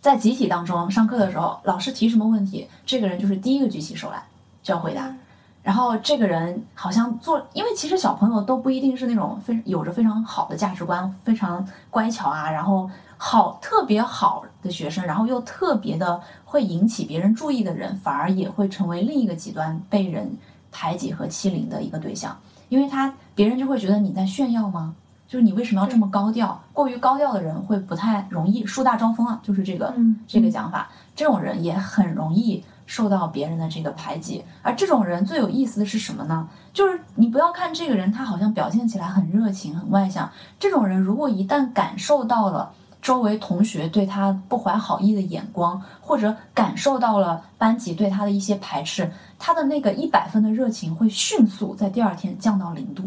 [0.00, 4.20] 在集体当中上课的时候，老师提什么问题，这个人就是第一个举起手来
[4.64, 5.14] 就要回答。
[5.62, 20.28] 然后这个人好像做，因为其实小朋友都不一定是那种非有着非常好的价值观、非常乖巧啊，然后好特别好的学生，然后又特别的会引起别人注意的人，反而也会成为另一个极端被人
[20.72, 22.36] 排挤和欺凌的一个对象，
[22.70, 24.96] 因为他别人就会觉得你在炫耀吗？
[25.28, 26.58] 就是你为什么要这么高调？
[26.72, 29.94] 过于高调的人会不太容易树大招风啊，就是这个
[30.26, 30.88] 这个讲法。
[31.14, 34.42] 这种人也很容易受到别人的这个排挤。
[34.62, 36.48] 而这种人最有意思的是什么呢？
[36.72, 40.30] 就是你不要看这个人，他好像表现起来很热情、很外向。
[40.58, 53.02] 这种人如果一旦感受到了周围同学对他不怀好意的眼光，或者感受到了班级对他的一些排斥，他的那个一百分的热情会迅速在第二天降到零度。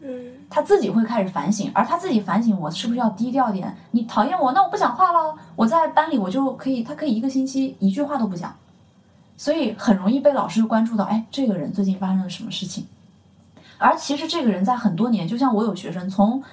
[0.00, 0.08] 嗯。
[0.54, 3.74] 他自己会开始反省，而他自己反省，我是不是要低调点？
[3.92, 5.34] 你讨厌我，那我不讲话了。
[5.56, 8.54] 我在班里，我就可以，他可以一个星期一句话都不讲，
[9.38, 11.04] 所以很容易被老师关注到。
[11.04, 12.86] 哎，这个人最近发生了什么事情？
[13.78, 16.44] 而其实这个人在很多年，就像我有学生从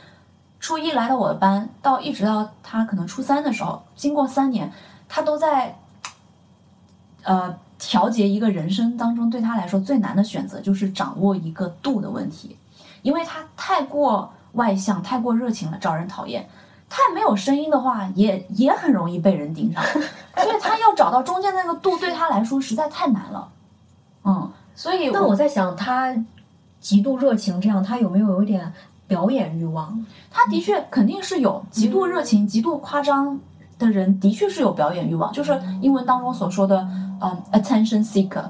[0.61, 4.71] 初一来到我的班，到一直到他可能初三的时候，经过三年，
[5.09, 5.75] 他都在
[7.23, 12.55] 呃调节一个人生当中对他来说最难的选择，就是掌握一个度的问题。
[13.01, 16.43] 因为他太过外向，太过热情了，招人讨厌；
[16.89, 19.83] 太没有声音的话，也也很容易被人盯上。
[20.39, 23.49] 所以他要找到中间那个度，对他来说实在太难了。
[24.23, 26.15] 嗯，所以那我在想，他
[26.79, 28.71] 极度热情，这样他有没有有一点
[29.07, 30.05] 表演欲望？
[30.31, 33.39] 他的确肯定是有极度热情、极度夸张
[33.77, 36.87] 的人，的确是有表演欲望，就是英文当中所说的
[37.21, 38.45] 嗯，attention seeker，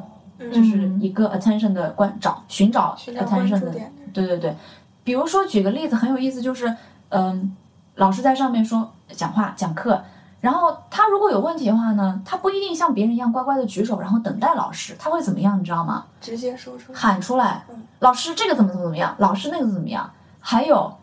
[0.52, 3.74] 就是一个 attention 的关找寻找 attention 的。
[4.14, 4.56] 对对对，
[5.04, 6.76] 比如说举个例子很有意思，就是
[7.10, 7.56] 嗯，
[7.96, 10.04] 老师在上面说讲话讲课，
[10.42, 16.06] 然后他如果有问题的话呢，他不一定像别人一样乖乖的举手，然后等待老师，他会怎么样，你知道吗？
[16.22, 17.00] 直接说出来。
[17.00, 20.10] 喊出来嗯，老师这个怎么怎么怎么样，老师那个怎么样。
[20.40, 20.98] 还有，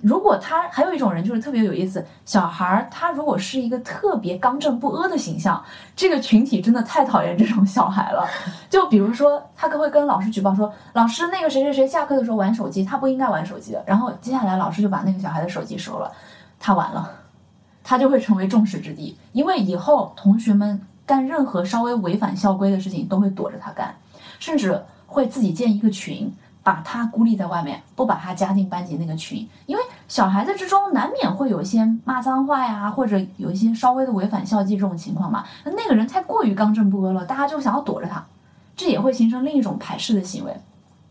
[0.00, 5.62] 如果他还有一种人就是特别有意思，小孩儿他如果是一个特别刚正不阿的形象，
[5.96, 8.24] 这个群体真的太讨厌这种小孩了。
[8.70, 13.82] 就比如说，他会跟老师举报说，老师那个谁谁谁下课的时候玩手机，他不应该玩手机的。
[13.86, 16.12] 然后接下来老师就把那个小孩的手机收了，
[16.60, 17.10] 他完了。
[17.82, 23.94] 他就会成为众矢之的，因为以后同学们干任何稍微违反校规的事情，都会躲着他干，
[24.38, 26.30] 甚至会自己建一个群，
[26.62, 29.46] 把他孤立在外面，不把他加进班级那个群。
[29.66, 35.44] 因为小孩子之中难免会有一些骂脏话呀，或者有一些稍微的违反校纪这种情况嘛。
[35.64, 38.24] 那那个人太过于刚正不阿了，大家就想要躲着他，
[38.76, 40.56] 这也会形成另一种排斥的行为。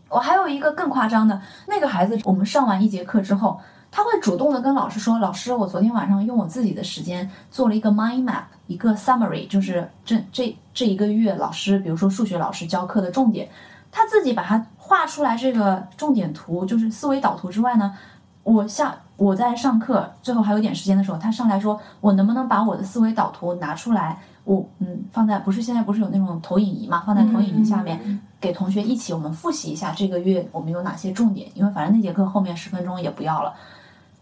[0.08, 3.60] 我还有一个更夸张的，那个孩子，我们上完一节课之后。
[3.90, 13.48] 他会主动的跟老师说：“老师，我昨天晚上用我自己的时间做了一个 mind map，一个 summary，就是这这这一个月老师，比如说数学老师教课的重点，
[13.90, 17.94] 他自己把它画出来这个重点图，就是思维导图之外呢，
[18.42, 33.52] 我下我在上课最后还有点时间的时候，他上来说我能不能把我的思维导图拿出来，我嗯放在不是现在不是有那种投影仪嘛，放在投影仪下面。”给同学一起，我们复习一下这个月我们有哪些重点，因为反正那节课后面十分钟也不要了。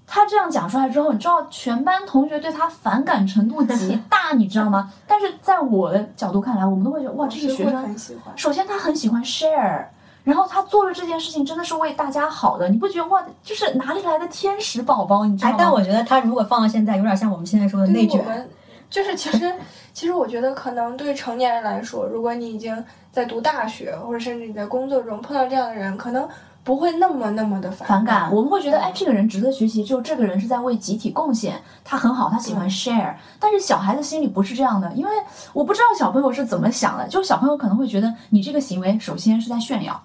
[0.06, 4.90] 他这样讲出来之后，你知道全班同学对他反感程度极 大，你知道吗？
[5.06, 7.98] 但是在我的角度看来，我们都会觉得哇，这个学生。
[8.36, 9.84] 首先他很喜欢 share，
[10.26, 15.24] 然后他做了这件事情真的是为大家好的，你不觉得哇，就是哪里来的天使宝宝？
[15.24, 15.56] 你知道吗？
[15.56, 18.50] 但我觉得他如果放到现在，有点像我们现在说的内卷。
[18.90, 19.54] 就是其实，
[19.92, 26.28] 其实我觉得可能对成年人来说，如果你已经在读大学，或者甚至你在工作中碰到这样的人，可能。
[26.64, 33.14] 不会那么那么的反感，我们会觉得，哎，这个人值得学习，就这个人是在为集体贡献，他很好，他喜欢 share。
[33.38, 35.12] 但是小孩子心里不是这样的，因为
[35.52, 40.02] 我不知道小朋友是怎么想的，就小朋友可能会觉得你这个行为首先是在炫耀，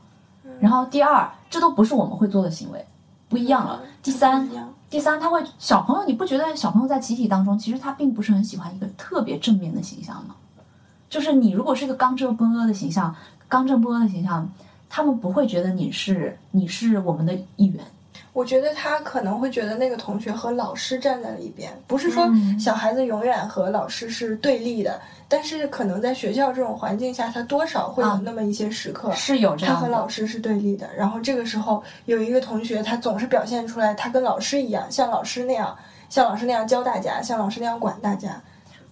[0.61, 2.85] 然后第二，这都不是我们会做的行为，
[3.27, 3.81] 不一样了。
[4.01, 4.47] 第三，
[4.89, 10.35] 第三，他会小朋友，你不觉得小朋友在集体当中，其实他并不是很喜欢一个特别正面的形象吗？
[11.09, 13.13] 就是你如果是一个刚正不阿的形象，
[13.49, 14.49] 刚正不阿的形象。
[14.93, 17.81] 他们不会觉得你是你是我们的一员，
[18.33, 30.89] 我觉得他可能会觉得那个同学和老师站在了一边，不是说小孩子永远和老师是对立的，但是可能在学校这种环境下，他多少会有那么一些时刻是有这样，他和老师是对立的。
[30.95, 35.75] 然后这个时候有一个同学，他总是表现出来，他跟老师一样，像老师那样，
[36.09, 38.41] 像老师那样教大家，像老师那样管大家。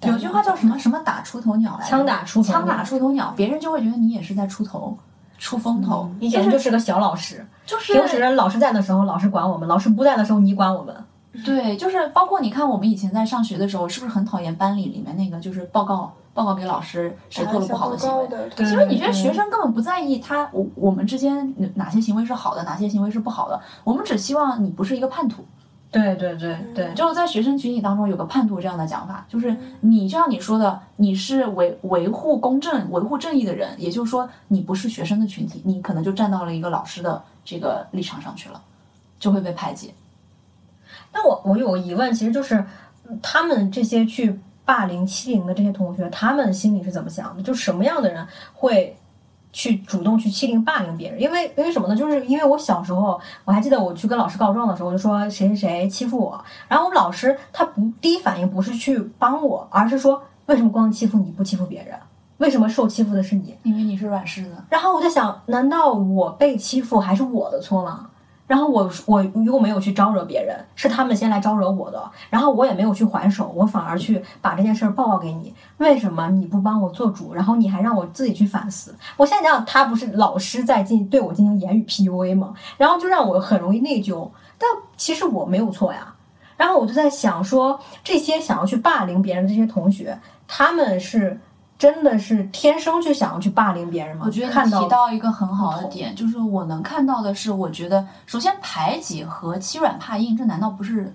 [0.03, 4.97] 有句话叫什么什么打出头鸟来，枪打出枪打出头鸟，别人就会觉得你也是在出头。
[5.39, 7.43] 出风头，你简直就是个小老师。
[7.65, 10.95] 就是平时老师在的时候，老师管我们；老师不在的时候，你管我们。
[11.45, 18.27] 对，就是包括你看，我们以前在上学的时候，是不是很讨厌班里里面那个就是报告报告给老师谁做了不好的行为？
[18.57, 25.45] 其实你觉得学生根本不在意他我我们之间哪些行为是好的，哪些行为是不好的，我们只希望你不是一个叛徒。
[25.91, 38.61] 对对对对，就是在学生群体当中有个叛徒这样的讲法，就是你就像你说的，你是维维护公正、维护正义的人，也就是说你不是学生的群体，你可能就站到了一个老师的这个立场上去了，
[39.19, 39.93] 就会被排挤。
[41.11, 42.63] 那我我有个疑问，其实就是
[43.23, 47.41] 他们这些去霸凌、欺凌的这些同学，他们心里是怎么想的？
[47.41, 48.95] 就什么样的人会？
[49.51, 51.95] 去主动去欺凌霸凌别人，因为因为什么呢？
[51.95, 61.97] 就是因为我小时候，我还记得我去跟老师告状的时候，我就说谁谁谁欺负我，然后我们老师他不第一反应不是去帮我，而是说为什么光欺负你不欺负别人？
[62.37, 63.53] 为什么受欺负的是你？
[63.63, 64.51] 因为你是软柿子。
[64.69, 68.09] 然后我在想，难道我被欺负还是我的错吗？
[68.49, 77.31] 然后我我又没有去招惹别人，是他们先来招惹我的，然后我也没有去还手，我反而去把这件事报告给你，为什么你不帮我做主？
[77.31, 78.95] 然后你还让我自己去反思？
[79.17, 82.55] 我现在想想，他不是老师在进对我进行言语 PUA 吗？
[82.75, 86.15] 然后就让我很容易内疚，但其实我没有错呀。
[86.57, 91.39] 然后我就在想说，这些想要去霸凌别人的这些同学，他们是。
[91.79, 94.25] 真的是天生就想要去霸凌别人吗？
[94.25, 101.13] 我觉得提到一个很好的点，就是我能看到的是，我觉得首先排挤和欺软怕硬，这难道不是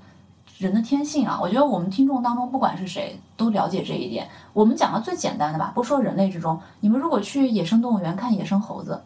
[0.57, 1.39] 人的天性啊？
[1.43, 4.27] 我觉得我们听众当中不管是谁都了解这一点。
[4.55, 9.03] 我们讲个最简单的吧，不说人类之中，你们如果去野生动物园看野生猴子，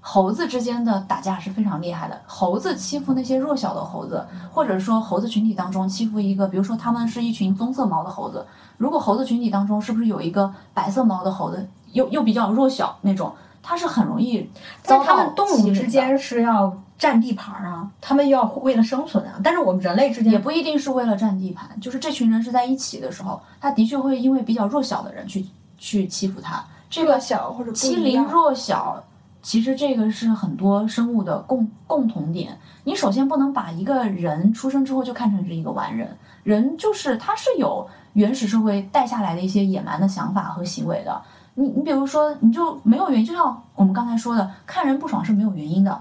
[0.00, 2.20] 猴子之间的打架是非常厉害的。
[2.26, 8.46] 猴子欺负那些弱小的猴子，或者说猴子群体当中欺负一个，比如说他们是一群棕色毛的猴子。
[8.78, 13.32] 如果猴子群体当中是不是有一个白色毛的猴子，又又比较弱小那种，
[13.62, 14.48] 它是很容易
[14.82, 19.38] 遭到他们动物之间是要占地盘儿啊，他们要为了生存啊。
[19.44, 25.44] 但是我们人类之间也不一定是为了占地盘，就是这群人是在一起的时候，他的确会因为比较弱小的人去
[25.76, 26.64] 去欺负他。
[26.88, 29.02] 这弱个小或者不欺凌弱小，
[29.42, 32.58] 其实这个是很多生物的共共同点。
[32.84, 41.20] 你首先不能把一个人出生之后就看成是一个完人，人就是他是有原始社会带下来的一些野蛮的想法和行为的。
[41.54, 46.00] 你你比如说，你就没有原因，就像我们刚才说的，看人不爽是没有原因的。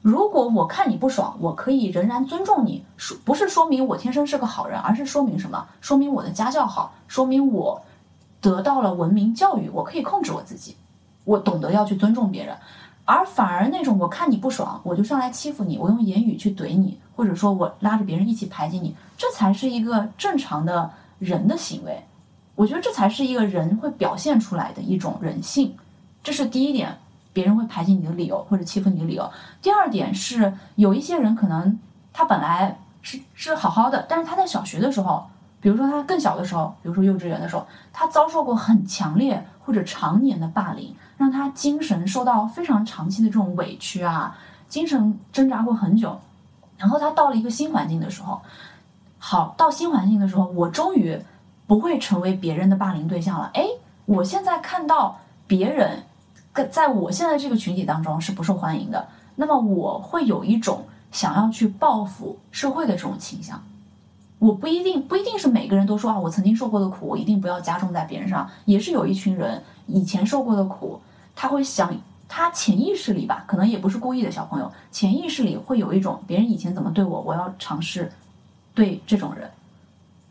[0.00, 5.66] 如果我看你不爽，我可以仍然尊重你，说不是说明我天生是个好人，而是说明什么？
[5.80, 7.82] 说明我的家教好，说明我
[8.40, 10.76] 得到了文明教育，我可以控制我自己，
[11.24, 12.56] 我懂得要去尊重别人。
[13.06, 22.02] 而反而那种我看你不爽，我就上来欺负你，我用言语去怼你，或者说我拉着别人一起排挤你，这才是一个正常的人的行为。
[22.54, 25.74] 我觉得这才是一个人会表现出来的一种人性，
[26.22, 26.96] 这是第一点，
[27.34, 29.30] 别人会排挤你的理由或者欺负你的理由。
[29.60, 31.78] 第二点是有一些人可能
[32.12, 35.26] 他本来是是好好的，但是他在小学的时候，
[35.60, 44.36] 比如说他更小的时候，比如说幼稚园的时候，他遭受过很强烈或者常年的霸凌，让他精神受到非常长期的这种委屈啊，
[44.68, 46.18] 精神挣扎过很久。
[46.76, 48.40] 然后他到了一个新环境的时候，
[49.18, 51.18] 好，到新环境的时候，我终于
[51.66, 53.50] 不会成为别人的霸凌对象了。
[53.54, 53.66] 哎，
[54.06, 56.02] 我现在看到别人
[56.52, 63.62] 跟在我现在这个群体当中是不受欢迎的，那么我会有一种想要去报复社会的这种倾向。
[64.44, 68.46] 我不一定不一定是每个人都说啊，我曾经受过的苦，我一定不要加重在别人上。
[68.66, 71.00] 也是有一群人以前受过的苦，
[71.34, 71.90] 他会想，
[72.28, 78.12] 他潜意识里吧，可能也不是故意的小朋友，潜意识里会有一种别人以前怎么对我，我要尝试
[78.74, 79.50] 对这种人。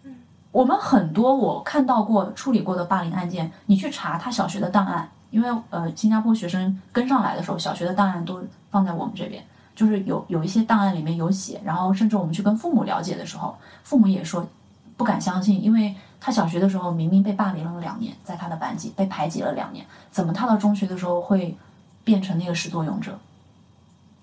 [0.04, 0.16] 嗯
[0.52, 9.44] 我们很多我看到过处理过的霸凌案件，你去查他小学的档案，因为呃新加坡学生跟上来的时候，小学的档案都放在我们这边，
[9.76, 14.48] 就是有有一些档案里面有写，然后甚至我们去跟父母了解的时候，父母也说
[14.96, 21.58] 不敢相信，因为他小学的时候明明被霸凌了两年，在他的班级被排挤了两年，怎么他到中学的时候会
[22.04, 23.18] 变成那个始作俑者？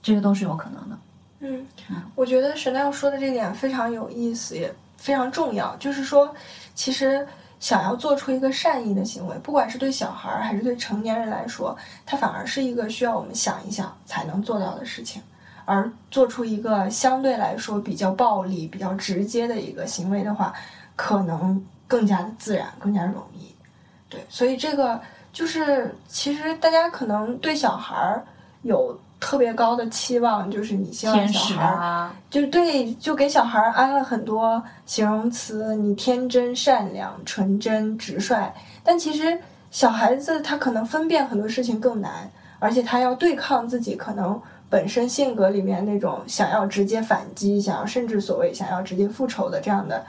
[0.03, 0.99] 这个都是有可能的。
[1.41, 1.67] 嗯，
[2.15, 5.75] 我觉得 Chanel 说的这点非常有意思，也非常重要。
[5.77, 6.35] 就是说，
[6.75, 7.27] 其实
[7.59, 11.77] 想要做出一个善意的行为，不管是对小孩儿还是对成年人来说，
[12.07, 15.21] 它反而是一个需要我们想一想才能做到的事情。
[15.65, 20.53] 而做出一个相对来说比较暴力、比较直接的一个行为的话，
[20.97, 23.55] 可能更加的自然，更加容易。
[24.09, 25.01] 对，所以这个
[25.33, 28.25] 就是，其实大家可能对小孩儿
[28.63, 38.53] 有特别高的期望，就是你希望小孩儿啊，就对，就给小孩儿安了很多形容词，你天真、善良、纯真、直率。
[38.83, 39.39] 但其实
[39.71, 44.41] 小孩子他可能分辨很多事情更难，而且他要对抗自己可能
[44.71, 50.03] 本身性格里面那种想要直接反击、想要甚至所谓想要直接复仇的这样的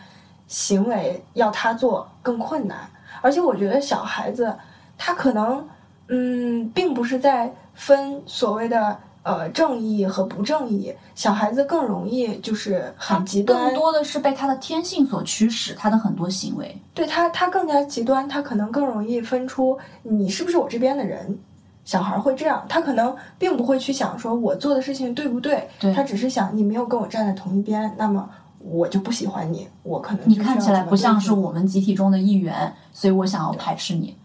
[0.48, 2.90] 行为，要他做更困难。
[3.22, 4.56] 而且我觉得小孩子
[4.98, 5.68] 他可能
[6.08, 8.98] 嗯，并不是在分所谓的。
[9.24, 16.76] 呃，正义和不正义，小孩子更容易就是很极端，更多的是被他的天性所驱使，他的很多行为。
[16.96, 21.38] 对他，他更加极端，他可能更容易分出你是不是我这边的人。
[21.84, 28.30] 小孩会这样，他可能并不会去想说我做的事情对不对，对他只是想你没有跟我站在同一边，那么
[28.60, 34.16] 我就不喜欢你，我可能你看起来不像是我们集体中的一员，所以我想要排斥你。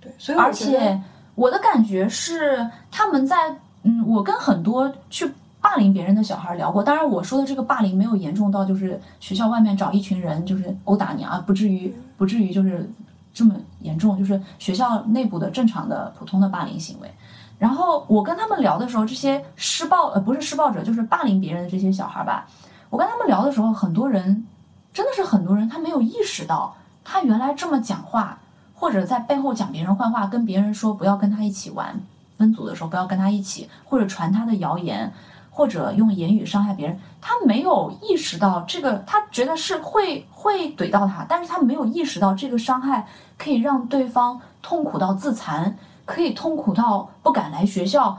[0.00, 1.00] 对，所以我而且
[1.34, 3.36] 我的感觉是，他们在
[3.82, 12.88] 嗯，我跟很多去霸凌别人的小孩聊过，当然我说的这个霸凌没有严重到就是学校外面找一群人就是殴打你啊，不至于不至于就是
[13.36, 17.14] 这么严重，就是学校内部的正常的普通的霸凌行为。
[17.58, 22.46] 然后我跟他们聊的时候，这些施暴呃不是施暴者，就是霸凌别人的这些小孩儿吧，
[22.88, 24.46] 我跟他们聊的时候，很多人
[24.94, 26.74] 真的是很多人他没有意识到
[27.04, 28.38] 他原来这么讲话，
[28.74, 32.00] 或者在背后讲别人坏话，跟别人说不要跟他一起玩，
[32.38, 35.12] 分组的时候不要跟他一起，或者传他的谣言，
[35.56, 43.06] 或者用言语伤害别人，他没有意识到这个，他觉得是会会怼到他，但是他没有意识到这个伤害
[43.38, 48.18] 可以让对方痛苦到自残，可以痛苦到不敢来学校。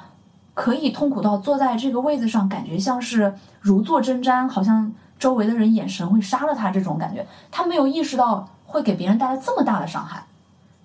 [0.56, 3.32] 可以痛苦到坐在这个位子上，感觉像是
[3.62, 7.24] 如坐针毡，好像周围的人眼神会杀了他这种感觉。
[7.52, 10.24] 他没有意识到会给别人带来这么大的伤害，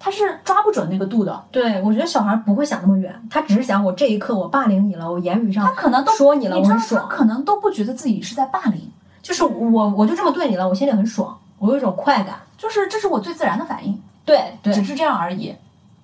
[0.04, 1.44] 他是抓不准那个度的。
[1.52, 8.90] 对，我觉得小孩不会想那么远，他只是想我这一刻我霸凌你了，我言语上他可能都说你了，我很爽，可能都不觉得自己是在霸凌，
[9.22, 12.34] 就是我我就这么对你了，我心里很爽，我有一种快感。
[12.58, 15.54] 就是这是我最自然的反应，对对只是这样而已。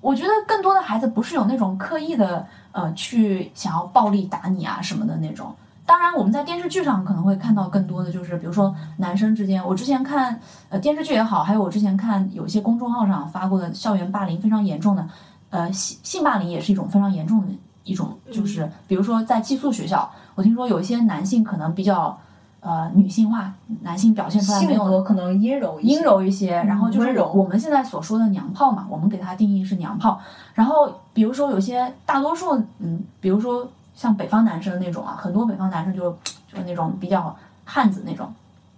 [0.01, 5.53] 我觉得更多的孩子不是有那种刻意的呃去想要暴力打你啊什么的那种，
[5.89, 15.09] 当然，我们在电视剧上可能会看到更多的就是，比如说男生之间，我之前看呃电视剧也好，还有我之前看有一些公众号上发过的校园霸凌非常严重的，
[15.49, 17.47] 呃性性霸凌也是一种非常严重的
[17.85, 22.19] 一种，就是比如说在寄宿学校，我听说有一些男性可能比较
[22.61, 30.21] 呃女性化，男性表现出来没性有格可能阴柔阴柔一些，然后就是柔我们现在所说的娘炮嘛，我们给它定义是娘炮。
[30.53, 33.67] 然后比如说有些大多数，嗯，比如说
[33.99, 36.13] 像北方男生的那种啊，很多北方男生就
[36.47, 38.33] 就是那种比较汉子那种，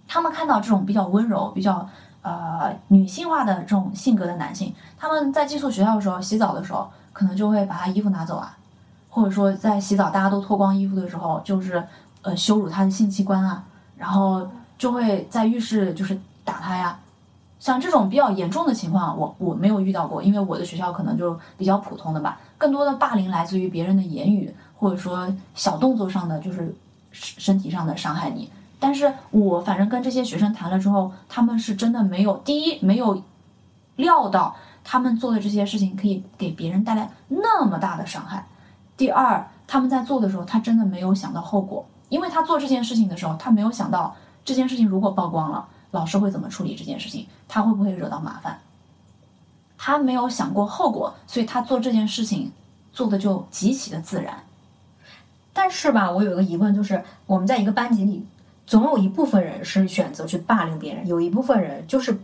[0.07, 1.87] 他们看到这种比较温柔、比较
[2.23, 8.57] 呃女性化的这种性格的男性，他们在寄宿学校的时候洗澡的时候，可能就会把他衣服拿走啊，
[9.11, 11.83] 或者说在洗澡大家都脱光衣服的时候，就是
[12.23, 13.63] 呃羞辱他的性器官啊，
[13.95, 14.49] 然后
[14.79, 16.97] 就会在浴室就是打他呀。
[17.59, 22.39] 像这种比较严重的情况，我我没有遇到过，因为我的学校可能就比较普通的吧。
[22.57, 24.51] 更多的霸凌来自于别人的言语，
[24.81, 26.75] 或者说小动作上的，就是
[27.11, 28.49] 身身体上的伤害你。
[28.79, 33.21] 但是我反正跟这些学生谈了之后，他们是真的没有，第一没有
[33.97, 38.43] 料到他们做的这些事情可以给别人带来那么大的伤害。
[38.97, 48.59] 第二，他们在做的时候，他真的没有想到后果，因为他做这件事情的时候，他没有想到这件事情如果曝光了，老师会怎么处理这件事情，他会不会惹到麻烦。
[49.77, 52.51] 他没有想过后果，所以他做这件事情
[52.91, 54.43] 做的就极其的自然。
[55.53, 58.25] 但是吧，我有一个疑问，就是我们在一个班级里，
[58.65, 62.17] 总有一部分人是选择去霸凌别人，有一部分人就是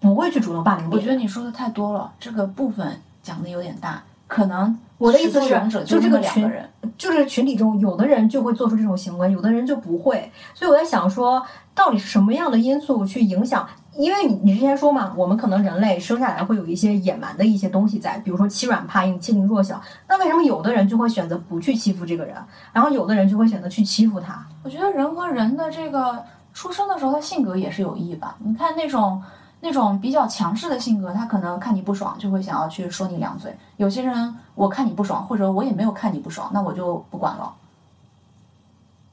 [0.00, 0.98] 不会去主动霸凌别人。
[0.98, 5.48] 我觉得你说的太多了，这个部分讲的有点大，可能我的意思是
[5.84, 6.68] 就这个群两个人。
[6.96, 10.30] 就是群体中，有的人就会做出这种行为，有的人就不会。
[10.54, 11.44] 所以我在想说，
[11.74, 13.66] 到底是什么样的因素去影响？
[13.96, 19.82] 因为你你之前说嘛，我们可能人类生下来会有一些野蛮的一些东西在，比如说欺软怕硬、欺凌弱小。
[20.08, 22.36] 那为什么有的人就会选择不去欺负这个人，
[22.72, 24.46] 然后有的人就会选择去欺负他？
[24.62, 26.22] 我觉得人和人的这个
[26.54, 28.36] 出生的时候，他性格也是有异吧。
[28.38, 29.20] 你看那种
[29.60, 33.54] 那种比较强势的性格，他可能看你不爽就会想要去说你两嘴。
[33.76, 37.54] 有些人我看你不爽，或者我也没有看你不爽，那我就不管了。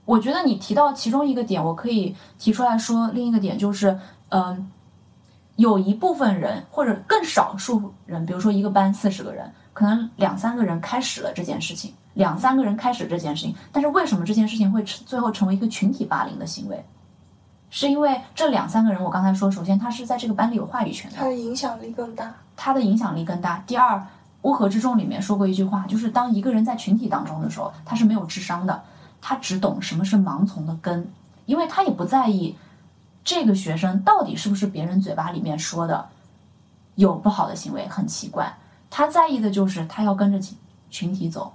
[0.06, 4.72] 我觉得你提到其中一个点，我可以提出来说，另一个点就是，嗯、
[5.56, 16.84] 有一部分人或者更少数人，比如说一个班四十个人，可能两三个人开始了这件事情，两三个人开始这件事情，但是为什么这件事情会成最后成为一个群体霸凌的行为？
[17.70, 22.34] 是因为这两三个人，我刚才说，首先他是在这个班里有话语权的，他的影响力更大。
[22.56, 23.64] 他的影响力更大。
[23.68, 23.96] 第二，
[24.44, 28.84] 《乌合之众》里面说过一句话，就是当一个人在群体当中的时候，他是没有智商的，
[29.22, 31.12] 他只懂什么是盲从的根，
[31.46, 32.56] 因为他也不在意
[33.24, 36.08] 这个学生到底是不是别人嘴巴里面说的
[36.96, 38.58] 有不好的行为，很奇怪。
[38.90, 40.40] 他在意的就是他要跟着
[40.90, 41.54] 群体走。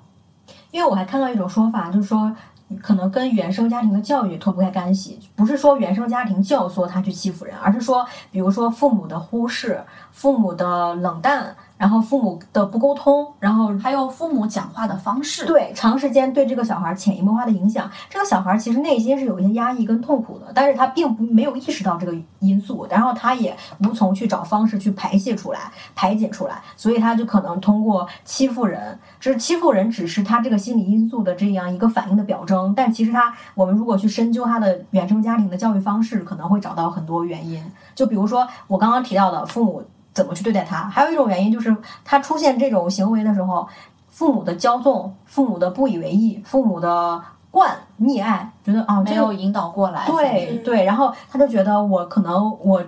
[0.70, 2.36] 因为我还看到一种说法，就是说
[2.82, 9.82] 可能跟原生家庭的教育脱不开干系，不是说原生家庭教唆他去欺负人，而是说，比如说父母的忽视、
[10.14, 37.62] 父母的冷淡，然后父母的不沟通，然后还有父母讲话的方式，对长时间对这个小孩潜移默化的影响，这个小孩其实内心是有一些压抑跟痛苦的，但是他并不没有意识到这个因素，然后他也无从去找方式去排泄出来、排解出来，所以他就可能通过欺负人，这是欺负人只是他这个心理因素的这样一个反应的表征，但其实他我们如果去深究他的原生家庭的教育方式，可能会找到很多原因，
[37.96, 39.82] 就比如说我刚刚提到的父母。
[40.14, 40.84] 怎么去对待他？
[40.88, 43.68] 还有一种原因就是他出现这种行为的时候，
[44.08, 50.06] 父母的骄纵、父母的不以为意、父母的惯溺爱，觉得啊，这个没有引导过来。
[50.06, 52.82] 对对，然后他就觉得我可能我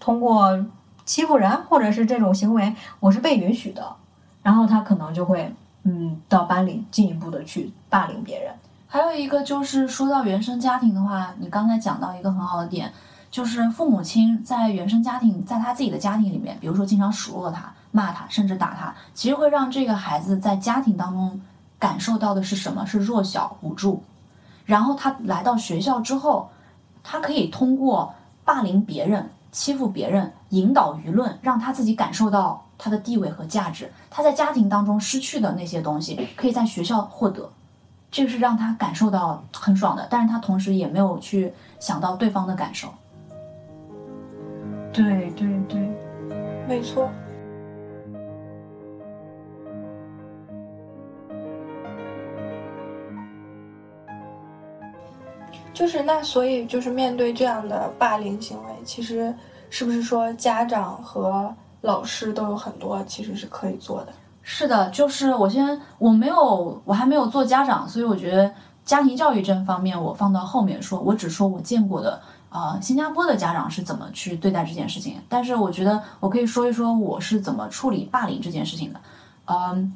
[0.00, 0.58] 通过
[1.04, 3.94] 欺负人或者是这种行为，我是被允许的，
[4.42, 5.54] 然后他可能就会
[5.84, 8.52] 嗯到班里进一步的去霸凌别人。
[8.88, 12.92] 还有一个就是说到原生家庭的话，你刚才讲到一个很好的点，
[13.34, 21.40] 就是父母亲在原生家庭，在他自己的家庭里面，比如说经常数落他、骂他，甚至打他，其实会让这个孩子在家庭当中
[21.76, 22.86] 感受到的是什么？
[22.86, 24.04] 是弱小、无助。
[24.64, 26.48] 然后他来到学校之后，
[27.02, 28.14] 他可以通过
[28.44, 33.92] 霸凌别人、欺负别人，引导舆论，让他自己感受到他的地位和价值。
[34.10, 37.50] 他在家庭当中失去的那些东西，可以在学校获得。
[38.12, 42.94] 这个是让他感受到很爽的，但是他同时也没有去想到对方的感受。
[44.94, 45.90] 对对对，
[46.68, 47.10] 没错。
[55.72, 59.34] 就是那，所以就是面对这样的霸凌行为，其实
[59.68, 64.12] 是不是说家长和老师都有很多其实是可以做的？
[64.42, 68.48] 是的，就是我先我没有我还没有做家长，所以我觉得
[68.84, 72.22] 家庭教育这方面我放到后面说，我只说我见过的。
[72.54, 75.20] 呃，新加坡的家长是怎么去对待这件事情？
[75.28, 79.00] 但是我觉得我可以说一说我是怎么处理霸凌这件事情的。
[79.46, 79.92] 嗯，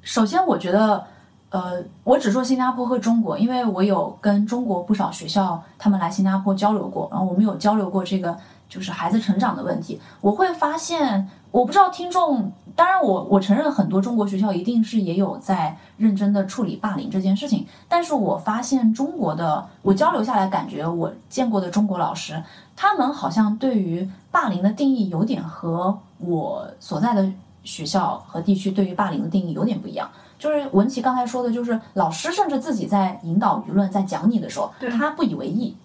[0.00, 1.04] 首先我觉得，
[1.50, 8.34] 呃，我只说新加坡和中国，因为我有跟中国不少学校他们来新加坡交流过，然后我们有交流过这个
[8.66, 10.00] 就是孩子成长的问题。
[10.22, 12.50] 我会发现，我不知道听众。
[12.76, 22.42] 当然，我我承认很多中国学校一定是也有在认真的处理霸凌这件事情，但是我发现中国的我交流下来感觉我见过的中国老师，
[22.74, 27.30] 他们好像对于霸凌的定义有点和我所在的
[27.62, 30.10] 学校和地区对于霸凌的定义有点不一样。
[30.36, 35.76] 就是文琪刚才说的，就是老师甚至自己在引导舆论在讲你的时候，他不以为意。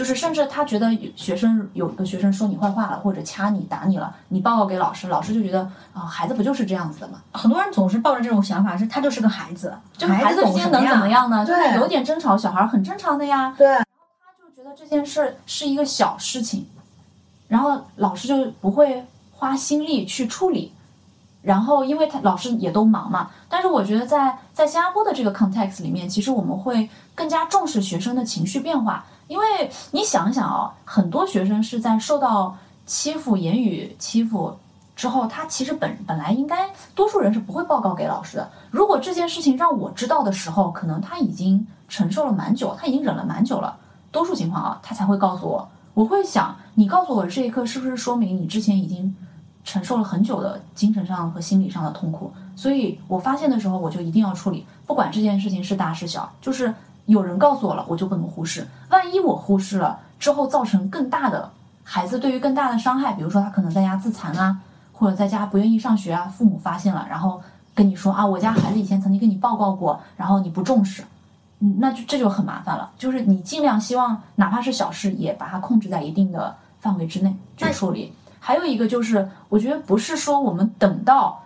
[0.00, 5.60] 就是甚至他觉得学生有个学生说你坏话了，或者掐你打你了，你报告给老师，老师就觉得
[5.92, 7.20] 啊，孩子不就是这样子的嘛？
[7.32, 11.44] 很多人总是抱着这种想法，是他就是个孩子，就孩子之间能怎么样呢？
[11.44, 13.54] 就是有点争吵，小孩很正常的呀。
[13.58, 13.66] 对。
[13.68, 13.84] 然后
[14.22, 16.66] 他就觉得这件事是一个小事情，
[17.48, 20.72] 然后老师就不会花心力去处理。
[21.42, 29.04] 然后因为他老师也都忙嘛，但是我觉得在在新加坡的这个 context 里面，其实我们会更加重视学生的情绪变化。
[29.30, 34.52] 因为你想想啊，很多学生是在受到欺负、言语欺负
[34.96, 38.50] 之后，他其实本本来应该，多数人是不会报告给老师的。
[38.72, 43.78] 如果这件事情让我知道的时候，可能他已经承受了蛮久，他已经忍了蛮久了。
[44.10, 45.68] 多数情况啊，他才会告诉我。
[45.94, 49.14] 我会想，你告诉我这一刻，是不是说明你之前已经
[49.62, 52.32] 承受了很久的精神上和心理上的痛苦？
[52.56, 56.74] 所以我发现的时候，我就一定要处理，不管这件事情是大是小，就是。
[57.06, 58.66] 有人告诉我了，我就不能忽视。
[58.88, 61.50] 万一我忽视了之后，造成更大的
[61.82, 64.58] 孩子对于更大的伤害，比如说他可能在家自残啊，
[64.92, 67.40] 或者在家不愿意上学啊，父母发现了，然后
[67.74, 71.02] 跟你说啊，我家孩子以前曾经跟你报告过，然后你不重视，
[71.60, 72.90] 嗯，那就这就很麻烦了。
[72.98, 78.12] 就是你尽量希望哪怕是小事，也把它控制在一定的范围之内去处理。
[78.38, 81.42] 还有一个就是，我觉得不是说我们等到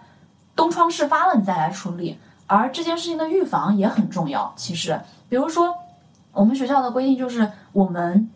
[0.55, 2.19] 东窗事发了你再来处理，
[2.57, 4.53] 而这件事情的预防也很重要。
[4.57, 5.01] 其实。
[5.29, 5.75] 比如说，
[6.33, 8.31] 我们学校的规定就是，我们，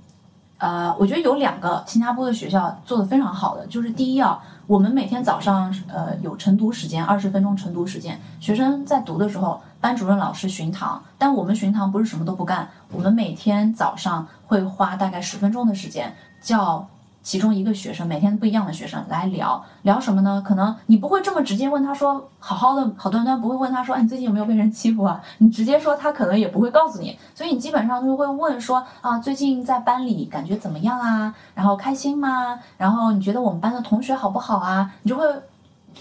[0.56, 16.88] 呃，我觉得有两个新加坡的学校做的非常好的，就是第一啊，我们每天早上呃有晨读时间，二十分钟晨读时间，学生在读的时候，班主任老师巡堂，但我们巡堂不是什么都不干，我们每天早上会花大概十分钟的时间叫。
[17.28, 20.42] 其中一个学生每天不一样的学生来聊聊什么呢？
[20.42, 25.20] 可能你不会这么直接问他说好好的好端端，不会问他说哎你最近有没有被人欺负啊？
[25.36, 31.34] 你直接说他可能也不会告诉你，所以你基本上就会问说啊最近在班里感觉怎么样啊？
[31.54, 32.58] 然后开心吗？
[32.78, 34.90] 然后你觉得我们班的同学好不好啊？
[35.02, 35.26] 你就会。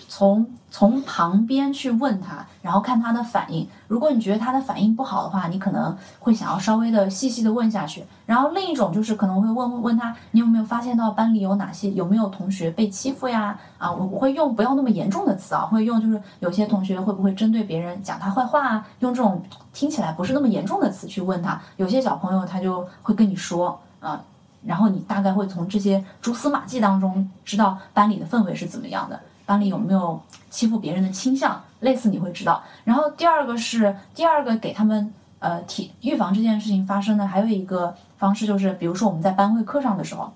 [0.08, 3.68] 从从旁边去问他，然后看他的反应。
[3.88, 8.04] 如果你觉得他的反应不好的话，你可能会想要稍微的细细的问下去。
[8.26, 13.58] 然后另一种就是可能会问问他，你有没有发现到班里有哪些有没有同学被欺负呀？
[13.78, 18.88] 啊，我会用不要那么严重的词啊，会用就是有些同学会不会针对别人讲他坏话啊？
[19.00, 19.42] 用这种
[19.74, 21.60] 听起来不是那么严重的词去问他。
[21.78, 24.22] 有些小朋友他就会跟你说啊，
[24.66, 29.20] 然后你大概会从这些蛛丝马迹当中知道班里的氛围是怎么样的。
[29.48, 30.22] 班里有没有
[30.52, 31.60] 欺负别人的倾向？
[31.80, 32.62] 类似你会知道。
[32.84, 40.34] 然后第二个是第二个给他们呃提预防这件事情发生的还有一个方式就是，比如说我们在班会课上的时候，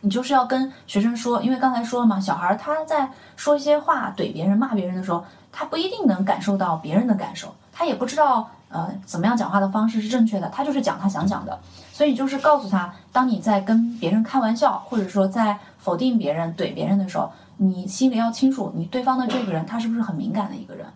[0.00, 11.58] 你就是要跟学生说，因为刚才说了嘛，小孩他在说一些话怼别人骂别人的时候，他不一定能感受到别人的感受，他也不知道呃怎么样讲话的方式是正确的，他就是讲他想讲的。
[11.92, 17.30] 所以就是告诉他，当你在跟别人开玩笑，或者说在否定别人怼别人的时候。
[17.62, 20.86] 你心里要清楚，你对方的这个人他是不是很敏感的一个人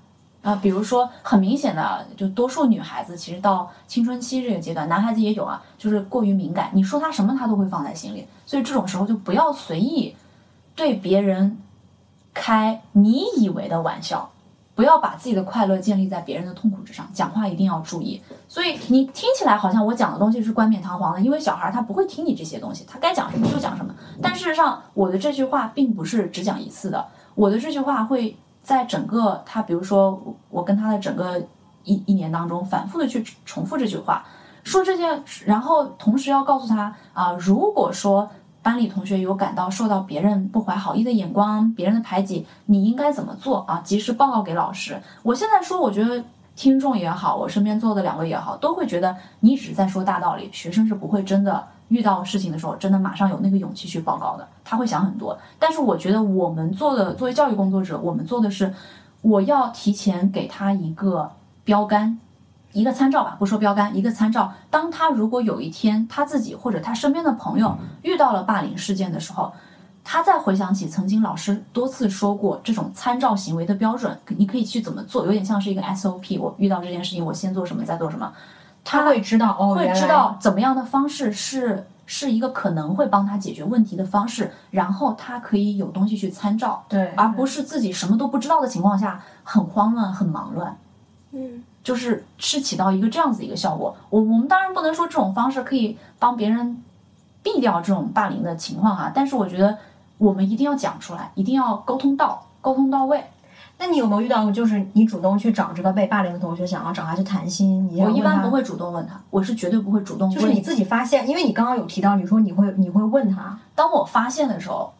[0.41, 0.59] 啊？
[0.63, 6.71] 比如说很明显的，就多数女孩子其实到青春期这个阶段，男孩子也有啊，就是过于敏感。
[6.73, 8.27] 你说他什么，他都会放在心里。
[8.47, 10.17] 所以这种时候就不要随意
[10.75, 11.59] 对别人
[12.33, 14.31] 开你以为的玩笑。
[14.75, 18.21] 不要把自己的快乐建立在别人的痛苦之上，讲话一定要注意。
[18.49, 23.95] 所以你听起来好像我讲的东西是冠冕堂皇的，因为小孩他不会听你这些东西，他该讲什么就讲什么。
[24.21, 30.21] 但事实上，我的这句话并不是只讲一次的，我的这句话会在整个他，比如说
[30.51, 31.41] 我跟他的整个
[31.85, 34.25] 一一年当中，反复的去重复这句话，
[34.65, 38.29] 说这件，然后同时要告诉他啊，如果说。
[38.65, 43.83] 班里同学有感到受到别人不怀好意的眼光、别人的排挤，你应该怎么做啊？
[43.85, 44.99] 及时报告给老师。
[45.23, 46.25] 我现在说，我觉得
[46.57, 55.39] 听众也好，我身边坐的两位也好，都会觉得你只是在说大道理，学生是不会真的遇到事情的时候，真的马上有那个勇气去报告的，他会想很多。
[55.59, 58.73] 但是我觉得我们做的作为教育工作者，我们做的是，
[59.21, 61.31] 我要提前给他一个
[61.65, 62.19] 标杆。
[62.75, 64.53] 一个参照吧，不说标杆，一个参照。
[64.69, 69.53] 当他如果有一天他自己或者他身边的朋友遇到了霸凌事件的时候，
[70.03, 76.39] 他再回想起曾经老师多次说过这种参照行为的标准，你可以去怎么做，有点像是一个 SOP。
[76.39, 78.31] 我遇到这件事情，我先做什么，再做什么。
[78.83, 90.77] 他会知道哦，会知道怎么样的方式是是一个可能会帮他解决问题的方式，然后他可以有东西去参照，对，而不是自己什么都不知道的情况下很慌乱、很忙乱。
[91.33, 93.95] 嗯就是是起到一个这样子一个效果。
[94.11, 96.83] 我我们当然不能说这种方式可以帮别人
[97.43, 99.77] 避掉这种霸凌的情况哈，但是我觉得
[100.19, 103.23] 我们一定要讲出来，一定要沟通到沟通到位。
[103.79, 107.87] 那你有没有遇到过，就是你主动去找这个被霸凌的同学，想要找他去谈心？
[107.93, 110.39] 你我一般不会主动问他，我是绝对不会主动问。
[110.39, 114.95] 就是你自己发现，因为你刚刚有提到，你说你会你会问他，当我发现的时候，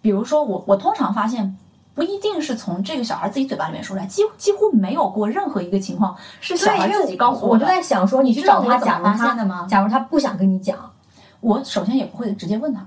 [0.00, 1.56] 比如说我我通常发现。
[1.94, 7.52] 不一定是从这个小孩自己嘴巴里面说出来，几几乎没有过任何一个情况是小孩自己告诉我。
[7.52, 7.64] 我就。
[7.64, 10.92] 在想说，你去找他，假如他发现的吗假如他不想跟你讲，
[11.40, 12.86] 我首先也不会直接问他。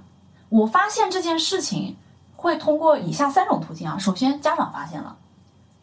[0.49, 1.95] 我发现这件事情
[2.35, 3.97] 会通过以下三种途径啊。
[3.97, 5.15] 首先，家长发现了，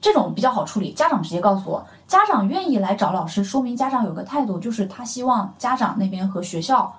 [0.01, 6.95] 这种比较好处理，家长直接告诉我，家长愿意来找老师，说明家长有个态度，就是他希望家长那边和学校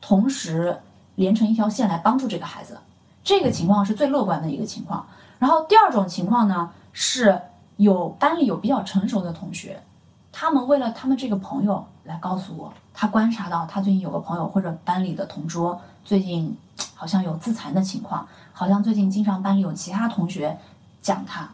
[0.00, 0.78] 同时
[1.14, 2.78] 连成一条线来帮助这个孩子。
[3.24, 5.06] 这个情况是最乐观的一个情况。
[5.40, 7.40] 然后第二种情况呢，是
[7.78, 9.82] 有班里有比较成熟的同学，
[10.30, 16.56] 他们为了他们这个朋友来告诉我，他观察到他最近有个朋友或者班里的同桌最近
[16.94, 20.58] 好像有自残的情况，好像最近经常班里有其他同学
[21.00, 21.48] 讲他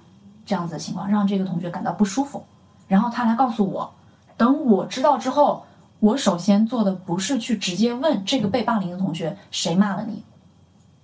[0.44, 2.44] 这样子的情况，让这个同学感到不舒服，
[2.88, 3.92] 然后他来告诉我，
[4.36, 5.64] 等我知道之后，
[6.00, 10.24] 我首先做的不是去直接问这个被霸凌的同学谁骂了你。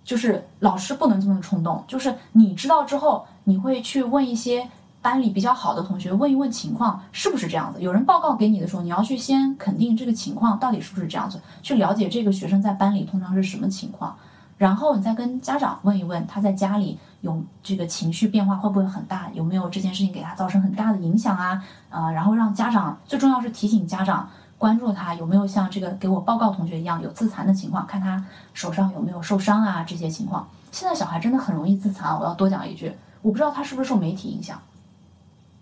[0.04, 4.68] 就是老师不能这么冲动，就是你知道之后，你会去问一些
[5.00, 7.80] 班里比较好的同学，问一问情况是不是这样子。
[7.80, 14.16] 有人报告给你的时候，你要去先肯定这个情况到底是不是这样子，去了解这个学生在班里通常是什么情况，
[14.58, 21.62] 然后你再跟家长问一问他在家里有这个情绪变化会不会很大，有没有这件事情给他造成很大的影响啊？
[21.90, 24.28] 啊、然后让家长最重要是提醒家长。
[24.62, 30.48] 关注他有没有像这个给我报告同学一样有自残的情况，看他手上有没有受伤啊这些情况。
[30.70, 34.62] 现在小孩真的很容易自残，我要多讲一句，我不知道他是不是受媒体影响，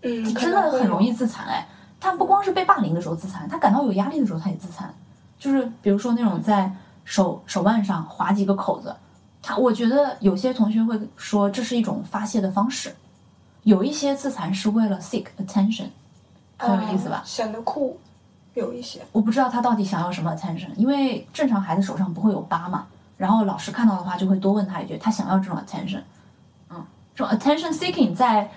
[0.03, 1.67] 嗯，真的很容易自残哎。
[1.99, 4.93] 他不光是被霸凌的时候自残，他感到有压力的时候他也自残，
[5.39, 6.71] 就是比如说那种在
[7.03, 8.95] 手手腕上划几个口子，
[9.41, 12.95] 他我觉得有些同学会说这是一种发泄的方式，
[13.63, 15.87] 有一些自残是为了 seek attention，
[16.59, 17.25] 很有意思吧啊？
[17.25, 17.99] 显得酷，
[18.53, 19.01] 有一些。
[19.11, 22.87] 我不知道他到底想要什么 attention，因为正常孩子手上不会有疤嘛，
[23.17, 26.01] 然后老师看到的话就会多问他一句，他想要这种 attention，
[26.69, 26.83] 嗯，
[27.15, 28.49] 这种 attention seeking 在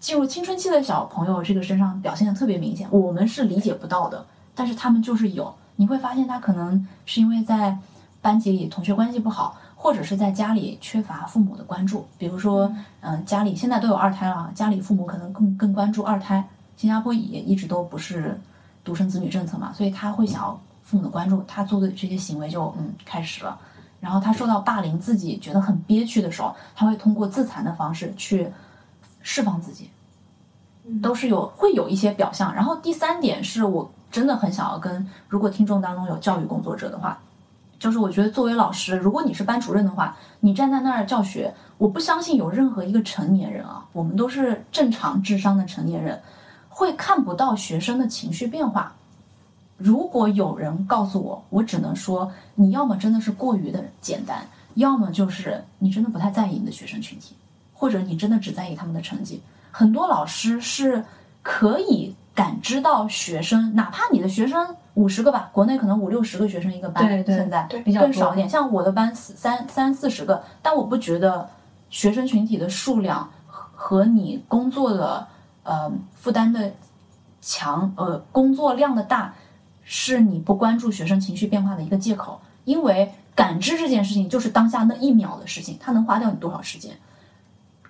[0.00, 4.24] 进入青春期的小朋友这个身上表现的特别明显，我们是理解不到的，
[4.54, 7.76] 但是他们就是有，你会发现他可能是因为在
[8.20, 16.44] 班级里同学关系不好，或者是在家里缺乏父母的关注，比如说，嗯、家里现在都有二胎了，家里父母可能更更关注二胎，
[16.76, 18.38] 新加坡也一直都不是
[18.88, 23.58] 独生子女政策嘛，所以他会想要父母的关注，他做的这些行为就嗯开始了。
[24.00, 28.48] 然后他受到霸凌，自己觉得很憋屈的时候，他会通过自残的方式去
[29.20, 29.90] 释放自己，
[31.02, 32.54] 都是有会有一些表象。
[32.54, 37.18] 然后第三点是我真的很想要跟，如果听众当中有教育工作者的话，
[37.78, 46.20] 就是我觉得作为老师，如果你是班主任的话，你站在那儿教学，我不相信有任何一个成年人啊，我们都是正常智商的成年人，
[46.78, 48.92] 会看不到学生的情绪变化。
[49.76, 57.34] 如果有人告诉我，我只能说，你要么真的是过于的简单，要么就是你真的不太在意你的学生群体，
[57.74, 59.42] 或者你真的只在意他们的成绩。
[59.72, 61.04] 很多老师是
[61.42, 68.48] 可以感知到学生，哪怕你的学生五十个吧，国内可能五六十个学生一个班，对对现在对比较更少一点。
[68.48, 71.50] 像我的班三三四十个，但我不觉得
[71.90, 75.26] 学生群体的数量和和你工作的
[75.68, 76.72] 呃负担的
[77.40, 79.34] 强，呃工作量的大，
[79.84, 82.40] 是你不关注学生情绪变化的一个借口。
[82.64, 86.96] 因为感知这件事情就是当下那一秒的事情，它能花掉你多少时间？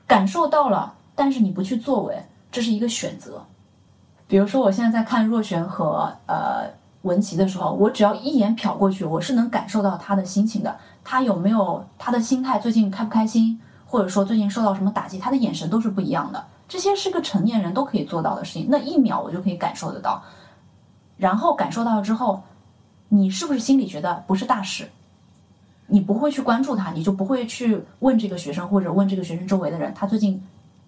[0.06, 3.44] 感受到了，但是你不去作为，这是一个选择。
[4.26, 6.70] 比如说，我现在在看若璇和呃
[7.02, 10.76] 文琪的时候，我只要一眼瞟过去，我是能感受到他的心情的。
[11.02, 16.44] 他有没有他的心态最近开不开心，或者说最近受到什么打击，他的眼神都是不一样的。
[16.68, 20.22] 这些是个成年人都可以做到的事情，那一秒我就可以感受得到。
[21.16, 22.42] 然后感受到之后，
[23.08, 24.88] 你是不是心里觉得不是大事？
[25.86, 30.40] 你不会去关注他，你就不会去问这个学生或者问这个学生周围的人，他最近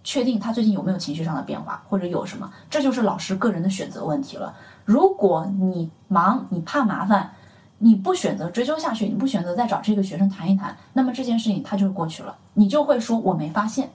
[0.04, 4.54] 确定他最近有没有情绪上的变化，或者有什么，这就是老师个人的选择问题了。
[4.84, 7.32] 如果你忙，你怕麻烦，
[7.78, 13.90] 你不选择追究下去，你不选择再找这个学生谈一谈，那么这件事情它就过去了，你就会说我没发现。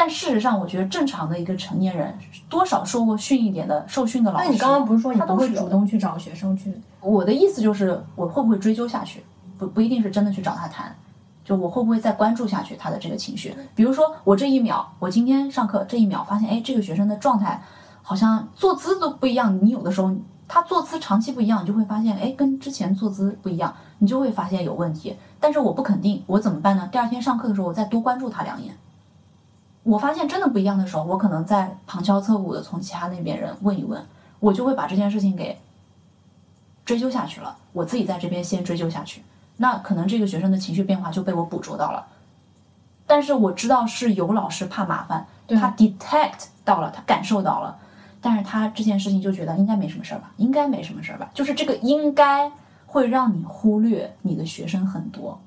[0.00, 2.16] 但事实上，我觉得正常的一个成年人，
[2.48, 6.72] 多少受过训一点的受训的老师，那你刚刚不是说你不会主动去找学生去？
[7.02, 9.22] 我的意思就是，我会不会追究下去？
[9.58, 10.96] 不不一定是真的去找他谈，
[11.44, 13.54] 就我会不会再关注下去他的这个情绪？
[13.74, 17.62] 比如说，我这一秒，我今天上课这一秒发现，哎，这个学生的状态
[18.00, 19.58] 好像坐姿都不一样。
[19.62, 20.10] 你有的时候
[20.48, 25.14] 他坐姿长期不一样，你就会发现，哎，跟之前坐姿不一样，你就会发现有问题。
[25.38, 26.88] 但是我不肯定，我怎么办呢？
[26.90, 28.74] 第二天上课的时候，我再多关注他两眼。
[29.90, 34.00] 我发现真的不一样的时候，我可能在旁敲侧鼓的从其他那边人问一问，
[34.38, 35.58] 我就会把这件事情给
[36.84, 37.56] 追究下去了。
[37.72, 39.20] 我自己在这边先追究下去，
[39.56, 42.06] 那可能这个学生的情绪变化就被我捕捉到了。
[43.04, 47.76] 但是我知道是有老师怕麻烦，他 detect 到了，他感受到了，
[48.20, 52.48] 但是他这件事情就觉得应该没什么事儿吧，应该没什么事儿吧，就是这个应该
[52.86, 55.40] 会让你忽略你的学生很多。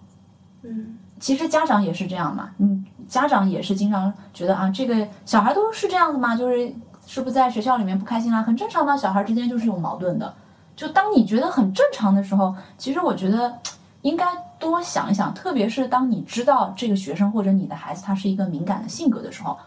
[0.64, 6.74] 嗯，其实家长也是这样嘛，嗯，家长也是经常觉得啊，这个小孩都是这样子嘛，就是
[7.06, 10.34] 是不是在学校里面不开心啦，很正常的，小孩之间就是有矛盾的。
[10.76, 13.54] 就当你觉得很正常的时候，其实我觉得
[14.02, 14.26] 应该
[14.58, 19.58] 多想一想，特别是当你知道这个学生或者你的孩子他是一个敏感的性格的时候，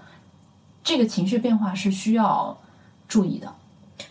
[0.82, 2.56] 这个情绪变化是需要
[3.06, 3.48] 注意的。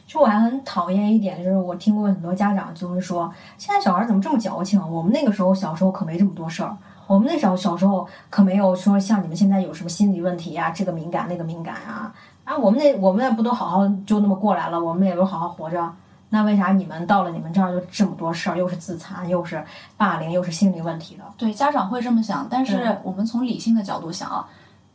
[0.07, 4.81] 就我还很讨厌一点，就是我听过很多家长就会说，现在小孩怎么这么矫情？
[4.89, 6.75] 我们那个时候小时候可没这么多事儿，
[7.07, 15.91] 我们那时候小时候可没有说像你们现在有什么心理问题呀、这个敏感那个敏感啊啊，我们那我们那不都好好就那么过来了，我们也都好好活着。
[16.29, 19.63] 那为啥你们到了你们这儿就这么多事儿，又是自残，又是
[19.95, 21.23] 霸凌，又是心理问题的？
[21.37, 24.47] 对，家长会这么想，但是我们从理性的角度想啊，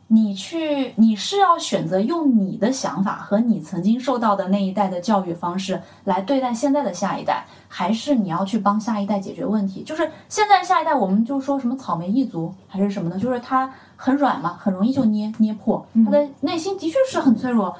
[0.07, 9.81] 你去你是要选择用你的想法和你曾经受到的那一代的教育方式来对待现在的下一代，还是你要去帮下一代解决问题？
[9.81, 17.73] 就是现在下一代，我们就说什么草莓一族还是什么的，就是他很软嘛，很容易就捏捏破，他的内心的确是很脆弱。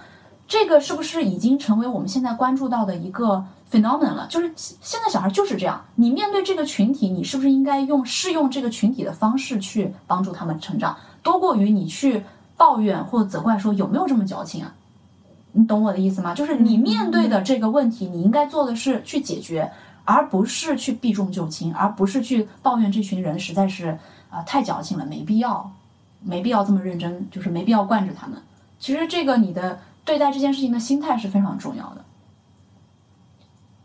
[0.48, 4.28] 这个是不是已经成为我们现在关注到的一个 phenomenon 了？
[4.30, 12.24] 就是现现在小孩就是这样，你面对这个群体，你是不是应该用适用这个群体的方式去帮助他们成长，多过于你去
[12.56, 14.74] 抱怨或责怪说有没有这么矫情啊？
[15.54, 16.34] 你懂我的意思吗？
[16.34, 19.72] 就是你面对的这个问题，你应该做的是去解决，
[20.06, 23.98] 而不是去避重就轻，而不是去抱怨这群人实在是
[24.30, 25.72] 啊、太矫情了，没必要，
[26.22, 28.38] 没必要这么认真，就是没必要惯着他们。
[28.80, 32.06] 其实这个你的对待这件事情的心态是非常重要的。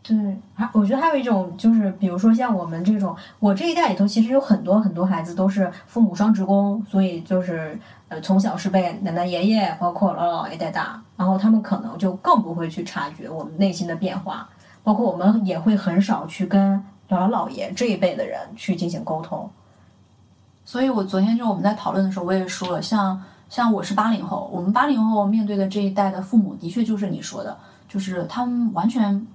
[0.07, 0.15] 对，
[0.55, 7.77] 还我觉得还有一种就是，比如说像我们这种，我这一代里头其实有很多很多孩子都是父母双职工，所以就是
[8.07, 14.47] 呃从小是被奶奶爷爷包括姥姥姥爷带大，然后他们可能就更不会去察觉我们内心的变化，
[14.81, 19.49] 包括我们也会很少去跟姥姥姥爷这一辈的人去进行沟通。
[20.63, 27.57] 所以我昨天就我们在讨论的时候，我也说了，像像我是八零后，我们八零后面对的这一代的父母，的确就是你说的，
[27.89, 29.25] 就是他们完全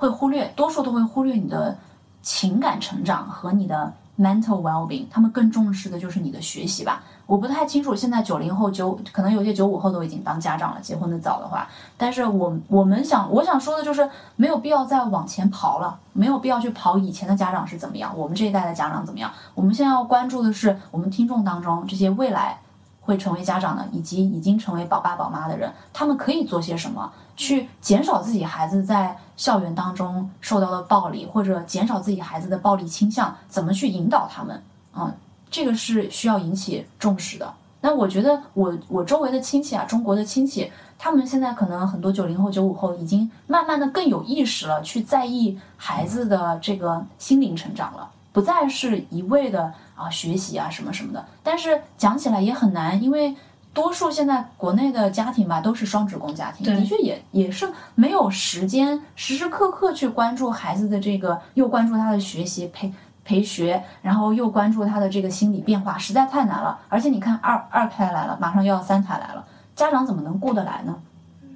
[0.00, 1.76] 会忽略，多数都会忽略你的
[2.22, 7.02] 情感成长和你的 mental well-being，他们更重视的就是你的学习吧。
[7.26, 19.30] 我不太清楚现在九零后九，可能有些九五后都已经当家长了，结婚的早的话，但是我我们想我想说的就是没有必要再往前跑了，没有必要去跑以前的家长是怎么样，我们这一代的家长怎么样。
[19.54, 22.58] 我们现在要关注的是我们听众当中这些未来
[23.02, 34.62] 会成为家长的，以及已经成为宝爸宝妈的人，他们可以做些什么，去减少自己孩子在校园当中受到的暴力，或者减少自己孩子的暴力倾向，怎么去引导他们？
[34.94, 35.10] 嗯，
[35.50, 37.50] 这个是需要引起重视的。
[37.80, 51.24] 那我觉得我我周围的亲戚啊，中国的亲戚，他们现在可能很多九零后、九五后已经慢慢的更有意识了，去在意孩子的这个心灵成长了，不再是一味的啊学习啊什么什么的。
[51.42, 53.34] 但是讲起来也很难，因为
[53.72, 62.92] 多数现在国内的家庭吧都是双职工家庭，的确也也是没有时间时时刻刻去关注孩子的这个，又关注他的学习培。
[63.22, 66.76] 陪学，然后又关注他的这个心理变化，实在太难了。
[66.88, 69.44] 而且你看二二胎来了，马上又要三胎来了，
[69.76, 70.96] 家长怎么能顾得来呢？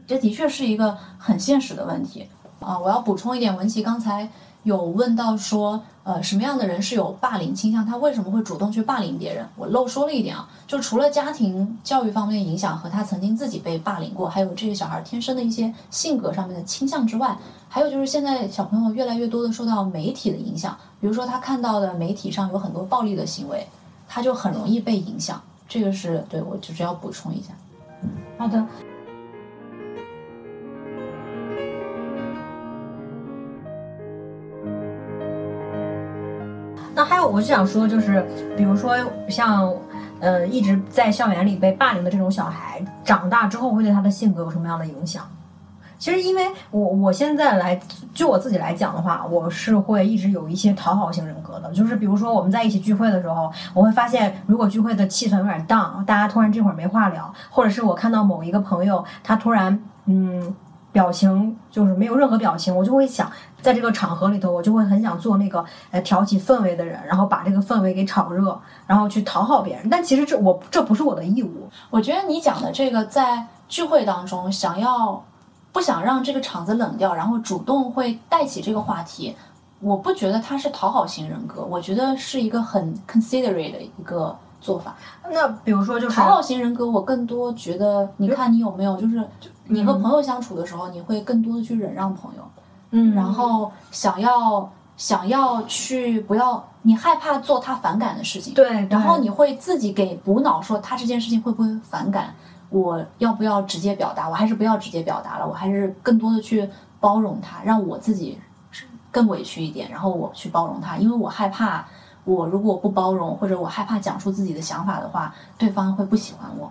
[0.06, 2.28] 这的确是一个很现实的问题
[2.60, 2.78] 啊！
[2.78, 4.28] 我要补充一点，文琪刚才
[4.64, 7.86] 有问到说，呃，什么样的人是有霸凌倾向？
[7.86, 9.46] 他为什么会主动去霸凌别人？
[9.56, 17.36] 我漏说了一点啊，就除了家庭教育方面影响和他曾经自己被霸凌过，还有这个小孩天生的一些性格上面的倾向之外，
[17.68, 23.66] 还有就是现在小朋友越来越多的受到媒体的影响，比如说他看到的媒体上有很多暴力的行为，
[24.08, 25.40] 他就很容易被影响。
[25.68, 27.52] 这个是对我就是要补充一下。
[28.38, 28.66] 好的。
[36.94, 38.24] 那还有，我就想说，就是
[38.56, 38.96] 比如说
[39.28, 39.72] 像，
[40.20, 45.28] 呃，一直在校园里被霸凌的这种小孩，长大之后会对他的性格有什么样的影响？
[45.96, 47.80] 其实，因为我我现在来
[48.12, 51.70] 就我自己来讲的话，我是会一直有一些讨好型人格的。
[51.72, 60.54] 就是比如说我们在一起聚会的时候，我会发现，如果聚会的气氛有点荡，大家突然这会儿没话聊，或者是我看到某一个朋友他突然嗯
[60.94, 63.30] 表情就是没有任何表情，我就会想，
[63.60, 69.90] 在这个场合里头，我就会很想做那个呃挑起氛围的人，然后把这个氛围给炒热，然后去讨好别人。
[69.90, 71.68] 但其实这我这不是我的义务。
[71.90, 75.22] 我觉得你讲的这个在聚会当中想要。
[75.74, 79.34] 不想让这个场子冷掉，然后主动会带起这个话题。
[79.80, 84.94] 我不觉得他是讨好型人格，我觉得是一个很 considerate 的一个做法。
[85.28, 89.20] 那比如说，就是讨好型人格，我更多觉得，你看你有没有，就是
[89.66, 92.42] 你和朋友相处的时候，你会更多的去忍让朋友，
[92.90, 102.34] 嗯，然后想要想要去不要，你害怕做他反感的事情，对，然后你会自己给补脑，说他这件事情会不会反感。
[102.70, 104.28] 我要不要直接表达？
[104.28, 105.46] 我还是不要直接表达了。
[105.46, 108.38] 我还是更多的去包容他，让我自己
[109.12, 111.86] 更委屈一点，然后我去包容他，因为我害怕，
[112.24, 116.70] 我如果不包容，或者我害怕讲出自己的想法的话，对方会不喜欢我。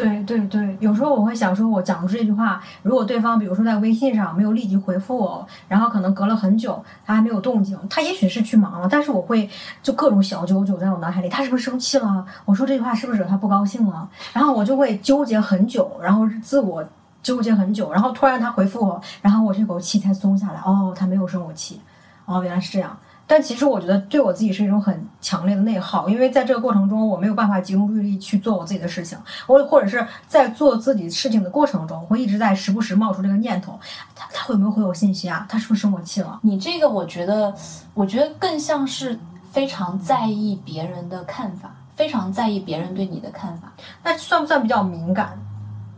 [0.00, 9.48] 对对对，有时候我会想说，我讲出这句话，如果对方比如说在微信上没有立即回复我，然后可能隔了很久他还没有动静，他也许是去忙了，但是我会
[9.82, 12.24] 就各种小九九在我脑海里，他是不是生气了？
[12.44, 14.08] 我说这句话是不是惹他不高兴了？
[14.32, 16.82] 然后我就会纠结很久，然后自我
[17.22, 20.60] 纠结很久，然后突然他回复我，然后我这口气才松下来。
[20.64, 21.80] 哦，他没有生我气，
[22.24, 22.96] 哦，原来是这样。
[23.30, 29.16] 但其实我觉得对我自己是一种很强烈的内耗，因为在这个过程中我没有办法集中注意力去做我自己的事情，
[29.46, 33.78] 我或者是在做自己事情的过程中，会一直在时不时冒出这个念头，
[34.16, 35.46] 他他会不会回我信息啊？
[35.48, 36.40] 他是不是生我气了？
[36.42, 37.54] 你这个我觉得，
[37.94, 39.16] 我觉得更像是
[39.52, 43.72] 非常在意别人的看法，非常在意别人对你的看法，
[44.02, 45.38] 那算不算比较敏感？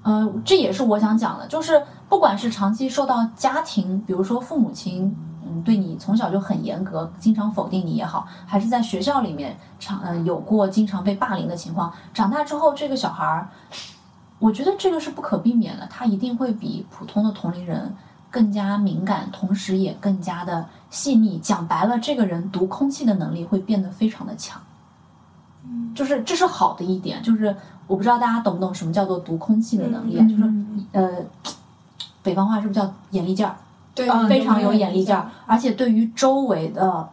[0.03, 5.17] 呃，这也是我想讲的，就是不管是长期受到家庭，比如说父母亲。
[5.63, 13.49] 对你从小就很严格，经常否定你也好，还是在学校里面常嗯有过经常被霸凌的情况，长大之后这个小孩儿，
[14.39, 17.95] 我觉得这个是不可避免的，他一定会比普通的同龄人
[18.31, 21.39] 更加敏感，同时也更加的细腻。
[21.39, 24.61] 讲白了，这个人读空气的能力会变得非常的强，
[25.65, 27.55] 嗯，就是这是好的一点，就是
[27.87, 30.53] 我不知道大家懂不懂什么叫做读空气的能力，就是
[30.93, 31.11] 呃，
[32.23, 33.55] 北方话是不是叫眼力劲儿？
[33.95, 37.09] 对，非常有眼力劲儿，而且对于周围的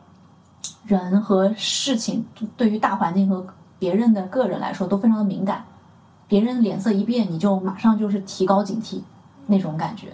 [0.85, 2.25] 人和事情，
[2.55, 3.45] 对于大环境和
[3.77, 5.63] 别人的个人来说都非常的敏感。
[6.27, 9.01] 别人脸色一变，你就马上就是提高警惕
[9.47, 10.07] 那种感觉。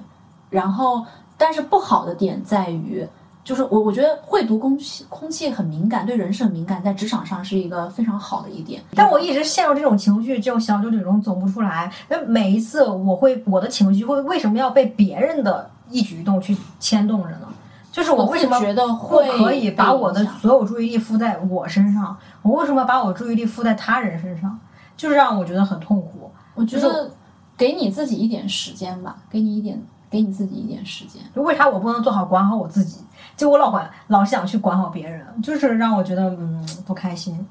[0.49, 1.05] 然后，
[1.37, 3.05] 但是不好的点在于，
[3.43, 8.81] 就是我我觉得会读空气，空气很敏感，对人是很敏感，在职场上是一个非常好的一点。
[8.95, 11.91] 但我一直陷入这种情绪，这种小九九中走不出来。
[12.07, 15.69] 那每一次我会，我的情绪会为什么要被别人的？
[15.89, 17.47] 一举一动去牵动着呢，
[17.91, 22.17] 就是我为什么觉得不可以把我的所有注意力附在我身上？
[22.41, 24.59] 我为什么把我注意力附在他人身上？
[24.97, 26.31] 就是让我觉得很痛苦。
[26.53, 27.11] 我觉得
[27.57, 31.21] 给你自己一点时间吧，给你一点，给你自己一点时间。
[31.35, 32.99] 为啥我不能做好管好我自己？
[33.35, 37.45] 就我老管老是想去管好别人，就是让我觉得嗯不开心。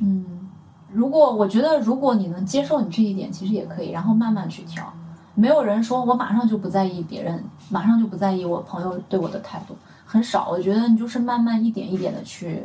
[0.00, 0.50] 嗯，
[0.92, 4.92] 如果我觉得如果你能接受你这一点，其实也可以，然后慢慢去调。
[5.40, 9.74] 没有人说我马上就不在意别人，马上就不在意我朋友对我的态度，
[10.04, 10.50] 很少。
[10.50, 12.62] 我觉得你就是慢慢一点一点的去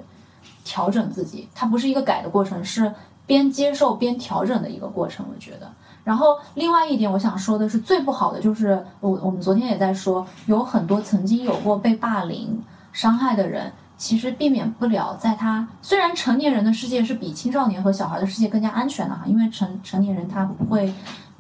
[0.66, 2.94] 调整自己，它不是一个改的过程，是
[3.26, 5.26] 边接受边调整的一个过程。
[5.34, 5.72] 我觉得。
[6.04, 12.62] 然后另外一点，我想说的是，最不好的就是我我们昨天也在说，有很多曾经有过被霸凌
[12.92, 20.94] 伤害的人，其实避免不了，在他虽然成年人的世界是比青少年和小孩的世界更加安全的哈，因为成成年人他不会。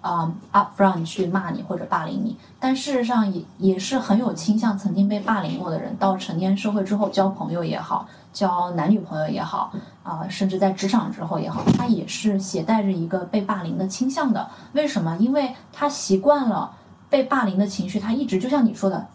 [0.05, 14.47] 啊，upfront 去骂你或者霸凌你，但事实上也也是很有倾向曾经被霸凌过的人，到成年社会之后交朋友也好，交男女朋友也好，啊，甚至在职场之后也好，他也是携带着一个被霸凌的倾向的。
[14.73, 15.17] 为什么？
[15.17, 16.71] 因为他习惯了
[17.09, 19.07] 被霸凌的情绪，他一直就像你说的，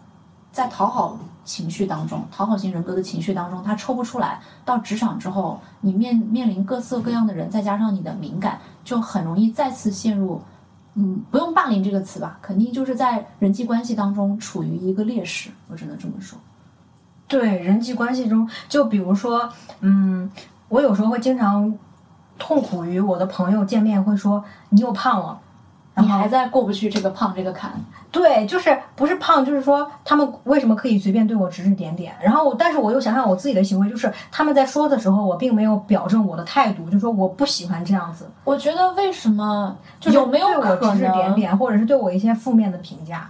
[0.51, 4.41] 在讨好情绪当中，讨好型人格的情绪当中，他抽不出来。
[4.65, 10.41] 到职场之后，你面面临各色各样的人，再加上你的敏感，就很容易再次陷入。
[10.95, 16.37] 嗯，不用霸凌这个词吧，肯定就是在人际关系当中处于一个劣势，我只能这么说。
[17.27, 20.29] 对，人际关系中，就比如说，嗯，
[20.67, 21.73] 我有时候会经常
[22.37, 25.39] 痛苦于我的朋友见面会说你又胖了。
[26.01, 27.71] 你还在过不去这个胖这个坎。
[28.11, 32.13] 对，就是不是胖，就是说他们为什么可以随便对我指指点点？
[32.21, 41.35] 然后，但是我又想想我自己的行为，就是他们在说的时候，我并没有表证我的态度，就说我不喜欢这样子，我觉得为什么就是有没有对我可指指点能？
[41.35, 43.29] 点，或者是对我一些负面的评价？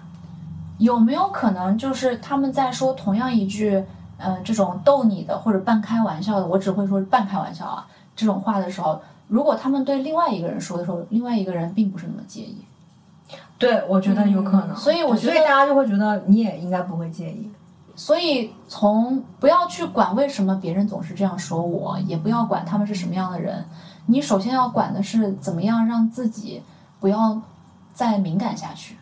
[0.80, 3.84] 有没有可能就是他们在说同样一句，
[4.18, 9.00] 呃，这种逗你的或者半开玩笑的，我只会说半开玩笑啊这种话的时候，
[9.32, 12.58] 如果他们对另外一个人说的时候，另外一个人并不是那么介意。
[13.58, 14.72] 对，我觉得有可能。
[14.72, 17.50] 嗯所以我觉得所以大家就会觉得你也应该不会介意。
[17.96, 23.64] 所以从不要去管为什么别人总是这样说我，也不要管他们是什么样的人，
[24.08, 26.62] 你首先要管的是怎么样让自己
[27.00, 27.42] 不要
[27.94, 28.98] 再敏感下去，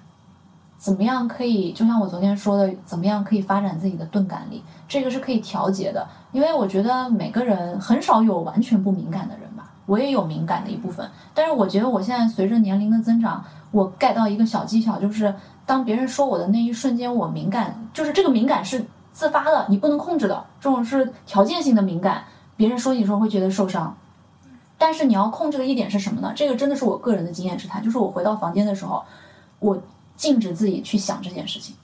[0.78, 6.06] 怎么样可以就像我昨天说的，怎么样可以发展自己的钝感力，这个是可以调节的。
[6.32, 9.49] 因为我觉得每个人很少有完全不敏感的人吧，
[9.90, 15.34] 我也有敏感的一部分，但是我觉得我现在随着年龄的增长，我 get 到一个小技巧，就是
[15.66, 22.24] 当别人说我的那一瞬间，我敏感，就是这个敏感是自发的，你不能控制的，这种是条件性的敏感。
[22.56, 23.98] 别人说你的时候会觉得受伤，
[24.78, 26.34] 但是你要控制的一点是什么呢？
[26.36, 29.04] 这个真的是我个人的经验之谈，就是我回到房间的时候，
[29.58, 29.82] 我
[30.16, 31.76] 禁止自己去想这件事情。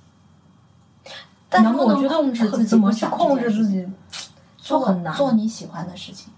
[1.50, 3.88] 但是能不能我觉得控制自己怎么去控制自己，
[4.58, 5.12] 做很难。
[5.16, 6.32] 做你喜欢的事情，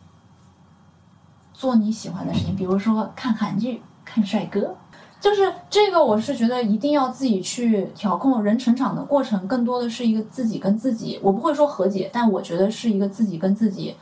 [1.57, 4.75] 做你喜欢的事情，比如说看韩剧、看帅哥，
[5.19, 8.43] 就是这个，我是觉得一定要自己去调控。
[8.43, 13.95] 人成长的过程，更多的是一个自己跟自己，我不会说和解，但我觉得是一个自己跟自己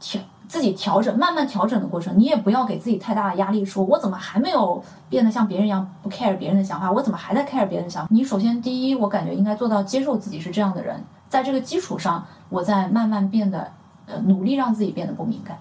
[0.00, 2.18] 调自己调整、慢慢调整的过程。
[2.18, 8.08] 你也不要给自己太大的压力，说我怎么还没有变得像别人一样不 care 别人的想法，我怎么还在 care 别人的想法？
[8.10, 13.70] 你首先第一，我感觉应该做到接受自己是这样的人，在这个基础上，我再慢慢变得
[14.06, 15.56] 呃努力让自己变得不敏感。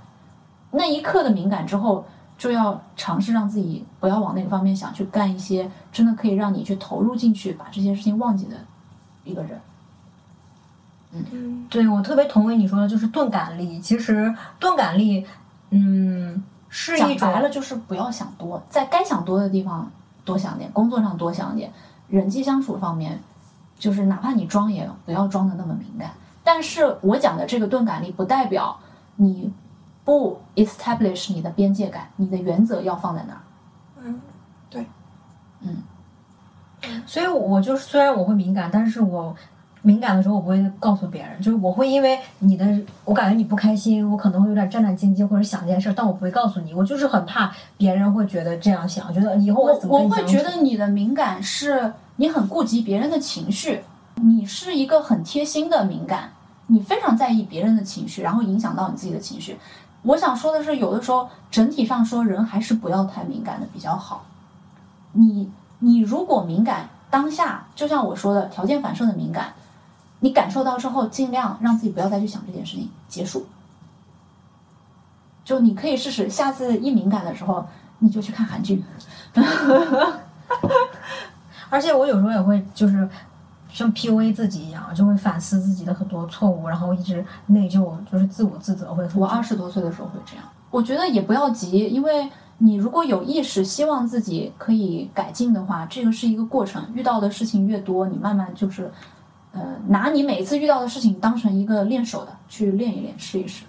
[0.75, 2.05] 那一刻的敏感之后，
[2.37, 8.55] 就要尝试让自己不要往那个方面想，去干一些真的可以让你去投入进去，把这些事情忘记的
[9.23, 9.59] 一个人。
[11.13, 13.79] 嗯对我特别同意你说的，就是钝感力。
[13.79, 15.25] 其实钝感力，
[15.69, 19.89] 嗯，是讲一种白了就是不要想多，在该想多的地方
[20.25, 21.71] 多想点，工作上多想点，
[22.09, 23.17] 人际相处方面，
[23.79, 26.11] 就是哪怕你装也不要装的那么敏感。
[26.43, 28.77] 但是我讲的这个钝感力，不代表
[29.15, 29.51] 你
[30.05, 33.41] 不 establish 你的边界感，你的原则要放在那儿。
[34.03, 34.21] 嗯，
[34.69, 34.85] 对，
[35.61, 35.83] 嗯
[37.07, 39.35] 所以我就是虽然我会敏感，但是我
[39.81, 53.81] 敏感的时候我不会告诉别人，就是我会因为你的，我感觉你不开心，我可能会有点战战兢兢或者想这件事，但我不会告诉你，我就是很怕别人会觉得这样想，觉得以后我我会觉得你的敏感是你很顾及别人的情绪，
[54.15, 56.31] 你是一个很贴心的敏感，
[56.67, 59.57] 你非常在意别人的情绪，然后影响到你自己的情绪。
[60.05, 64.25] 我想说的是，有的时候整体上说，人还是不要太敏感的比较好。
[65.13, 69.53] 你你如果敏感，当下就像我说的条件反射的敏感，
[70.19, 73.47] 你感受到之后，尽量让自己不要再去想这件事情，结束。
[75.43, 77.65] 就你可以试试，下次一敏感的时候，
[77.99, 78.83] 你就去看韩剧。
[81.69, 83.09] 而且我有时候也会就是
[83.75, 89.05] 像 PUA 自己一样，就会反思自己的很多错误，然后一直内疚，就是自我自责会。
[89.13, 96.81] 我二十多岁的时候会这样，我觉得也不要急，因为你如果有意识希望自己可以改进的话，这个是一个过程。
[96.93, 98.89] 遇到的事情越多，你慢慢就是，
[99.51, 103.65] 呃，拿你每次遇到的事情当成一个练手的去练一练，试一试。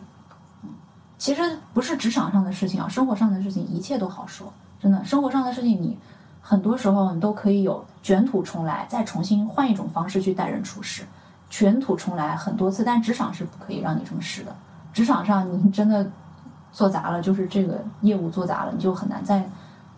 [0.62, 0.70] 嗯，
[1.18, 1.42] 其实
[1.74, 5.98] 不是职场上的事情啊，生活上的事情一切都好说，真的，生活上的事情你
[6.48, 11.02] 很多时候你都可以有卷土重来，再重新换一种方式去待人处事。
[11.50, 14.54] 卷土重来很多次，但职场是不可以让你这么试的。
[14.92, 16.08] 职场上你真的
[16.70, 19.44] 做砸了，就是这个业务做砸了，你就很难再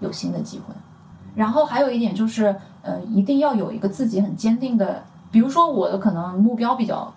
[0.00, 0.74] 有新的机会。
[1.34, 7.12] 然后还有一点就是，呃，一定要有一个自己很坚定的，比如说我的可能目标比较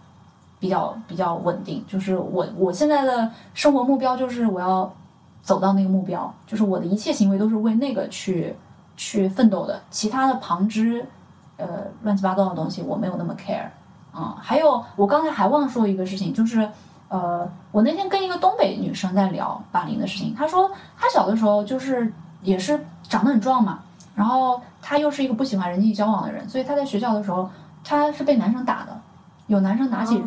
[0.59, 4.93] 比较比较稳定，就是我我现在的生活目标就是我要
[5.41, 8.53] 走到那个目标，就是我的一切行为都是为那个去
[8.95, 11.05] 去奋斗的，其他的旁支
[11.57, 11.67] 呃
[12.03, 13.67] 乱七八糟的东西我没有那么 care
[14.13, 16.69] 啊、还有我刚才还忘说一个事情，就是
[17.07, 22.11] 呃，我那天跟一个东北女生在聊霸凌的事情，她说她小的时候就是
[22.41, 23.79] 也是长得很壮嘛，
[24.13, 27.49] 然后她又是一个不喜欢人际交往的人，所以她在学校的时候
[27.85, 28.99] 她是被男生打的，
[29.47, 30.21] 有男生拿起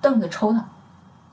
[0.00, 0.64] 凳子抽她，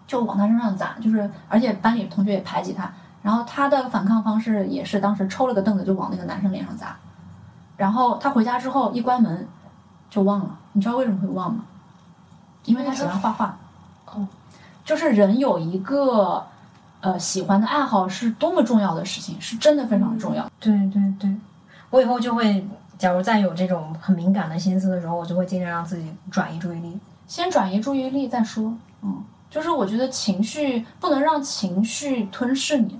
[0.08, 2.92] 就往她身上砸，就是而且班里同学也排挤她，
[3.22, 6.96] 然后她的反抗方式也是当时抽了个凳子就往那个男生脸上砸，
[7.78, 9.48] 然后她回家之后一关门
[10.10, 11.64] 就忘了，你知道为什么会忘吗？
[12.66, 13.58] 因为她喜欢画画。
[14.06, 14.28] 哦，
[14.84, 16.46] 就是人有一个
[17.00, 20.50] 呃喜欢的爱好是多么重要的事情，是真的非常重要。
[20.60, 21.34] 对对对，
[21.90, 22.68] 我以后就会，
[22.98, 27.00] 假如再有这种很敏感的心思的时候，我就会尽量让自己转移注意力。
[27.26, 28.74] 先转移注意力再说。
[29.02, 33.00] 嗯，就是我觉得情绪不能让情绪吞噬你。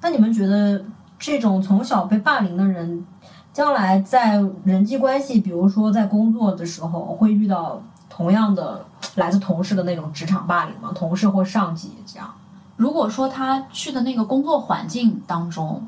[0.00, 0.82] 那你们觉得
[1.18, 3.04] 这种从小被霸凌的人，
[3.52, 8.84] 将来在人际关系，比如说在工作的时候，会遇到同样的
[9.16, 10.92] 来自同事的那种职场霸凌吗？
[10.94, 12.32] 同事或上级这样？
[12.76, 15.86] 如果说他去的那个工作环境当中，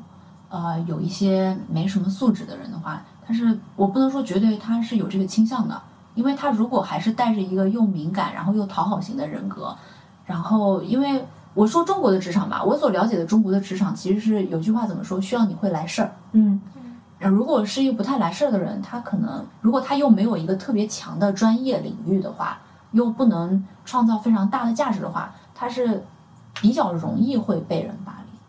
[0.49, 5.81] 呃，有一些没什么素质的人的话，但是我不能说绝对他是有这个倾向的，
[6.13, 9.75] 因为他如果还是带着一个又敏感然后又讨好型的人格，
[10.27, 16.11] 然后因为我说中国的职场吧，我所了解的中国的职场其实是有句话怎么说，需要你会来事儿。
[16.31, 16.59] 嗯
[17.19, 22.57] 呃如果是一个不太来事儿的人，他可能如果他又没有一个特别强的专业领域的话，
[22.91, 26.03] 又不能创造非常大的价值的话，他是
[26.59, 28.39] 比较容易会被人霸凌。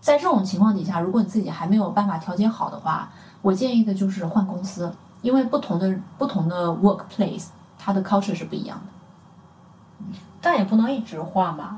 [0.00, 3.08] 在这种情况底下，如果你自己还没有办法调节好的话，
[3.42, 4.92] 我建议的就是换公司，
[5.22, 7.46] 因为不同的不同的 workplace，
[7.76, 10.06] 它的 culture 是不一样的。
[10.40, 11.76] 但也不能一直换吧。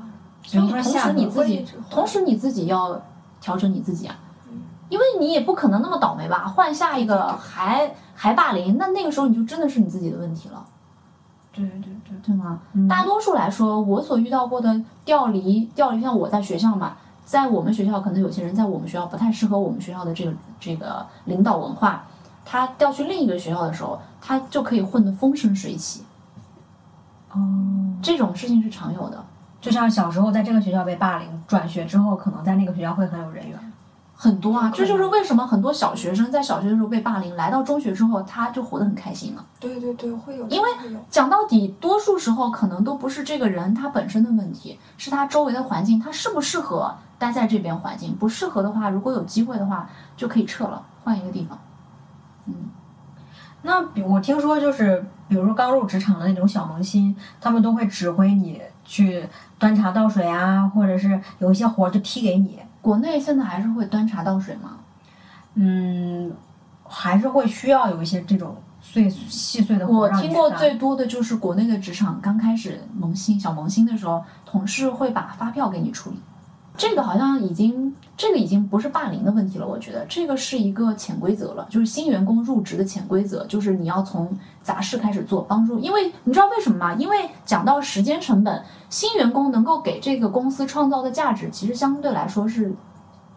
[0.51, 3.01] 比所以同时你自己同时你自己要
[3.39, 4.15] 调整你自己啊，
[4.89, 10.65] 因为你也不可能那么倒霉吧，换下一个还还霸凌，那那个时候你就真的是你自己的问题了，
[11.53, 12.59] 对对对，对吗？
[12.73, 16.93] 嗯大多数来说，我所遇到过的调离，调离像我在学校嘛，
[17.25, 22.05] 在我们学校可能有些人在我们学校不太适合我们学校的这个这个领导文化，
[22.43, 26.03] 他调去另一个学校的时候，他就可以混得风生水起，
[27.31, 27.37] 哦，
[28.01, 29.23] 这种事情是常有的。
[29.61, 33.59] 就像小时候在这个学校被霸凌，转学之后可能在那个学校会很有人缘。
[34.21, 39.45] 很多啊，这就是为什么很多小学生在小学的时候被霸凌，来到中学之后他就活得很开心了。
[39.61, 40.69] 对对对，会有，因为
[41.09, 48.13] 讲到底，多数时候可能都不是这个人他本身的问题，是他周围的环境，他适不适合待在这边环境。
[48.13, 51.57] 不适合的话，如果有机会的话，就可以撤了，换一个地方。
[52.45, 52.53] 嗯
[53.61, 59.23] 那比我听说就是，比如说刚入职场的那种小萌新，他们都会指挥你去
[59.59, 64.77] 端茶倒水啊，或者是有一些活儿就踢给你，国内现在还是会端茶倒水吗？
[65.53, 66.33] 嗯，
[66.83, 76.17] 还是会需要有一些这种碎细碎的活我听过最多的就是国内的职场刚开始萌新小萌新的时候，同事会把发票给你处理。
[76.79, 84.31] 这个好像已经，这个已经不是霸凌的问题了，我觉得这个是一个潜规则了，就是新员工入职的潜规则，就是你要从
[84.63, 86.93] 杂事开始做，帮助，因为你知道为什么吗？
[86.93, 92.73] 因为讲到时间成本，新员工能够给这个公司创造的价值，其实相对来说是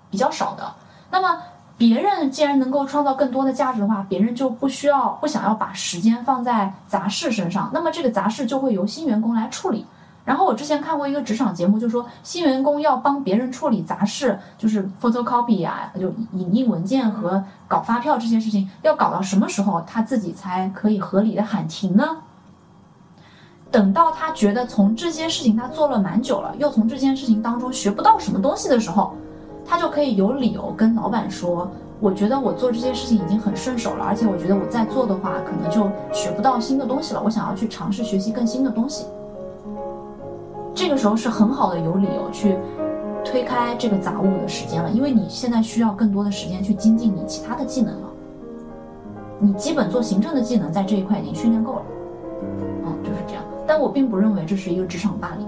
[0.09, 0.73] 比较少的。
[1.10, 1.43] 那么
[1.77, 9.85] 别人既然能够创造更多的价值的话，别人就不需要不想要把时间放在杂事身上，那么这个杂事就会由新员工来处理。
[10.24, 22.05] 然后我之前看过一个职场节目，就说新员工要帮别人处理杂事，就是 photocopy 啊，就影印文件和搞发票这些事情，要搞到什么时候他自己才可以合理的喊停呢？
[23.70, 29.15] 等到他觉得从这些事情他做了蛮久了，又从这件事情当中学不到什么东西的时候，
[29.66, 31.69] 他就可以有理由跟老板说，
[31.99, 37.23] 我觉得我做这些事情已经很顺手了，而且我觉得我再做的话，可能就学不到新的东西了。
[37.24, 39.07] 我想要去尝试学习更新的东西。
[40.74, 42.57] 这个时候是很好的有理由去
[43.24, 48.09] 推开这个杂物的时间了，因为你现在需要更多的时间去精进你其他的技能了。
[49.39, 51.82] 你基本做行政的技能在这一块已经训练够了，
[52.86, 53.43] 嗯，就是这样。
[53.66, 55.47] 但我并不认为这是一个职场霸凌。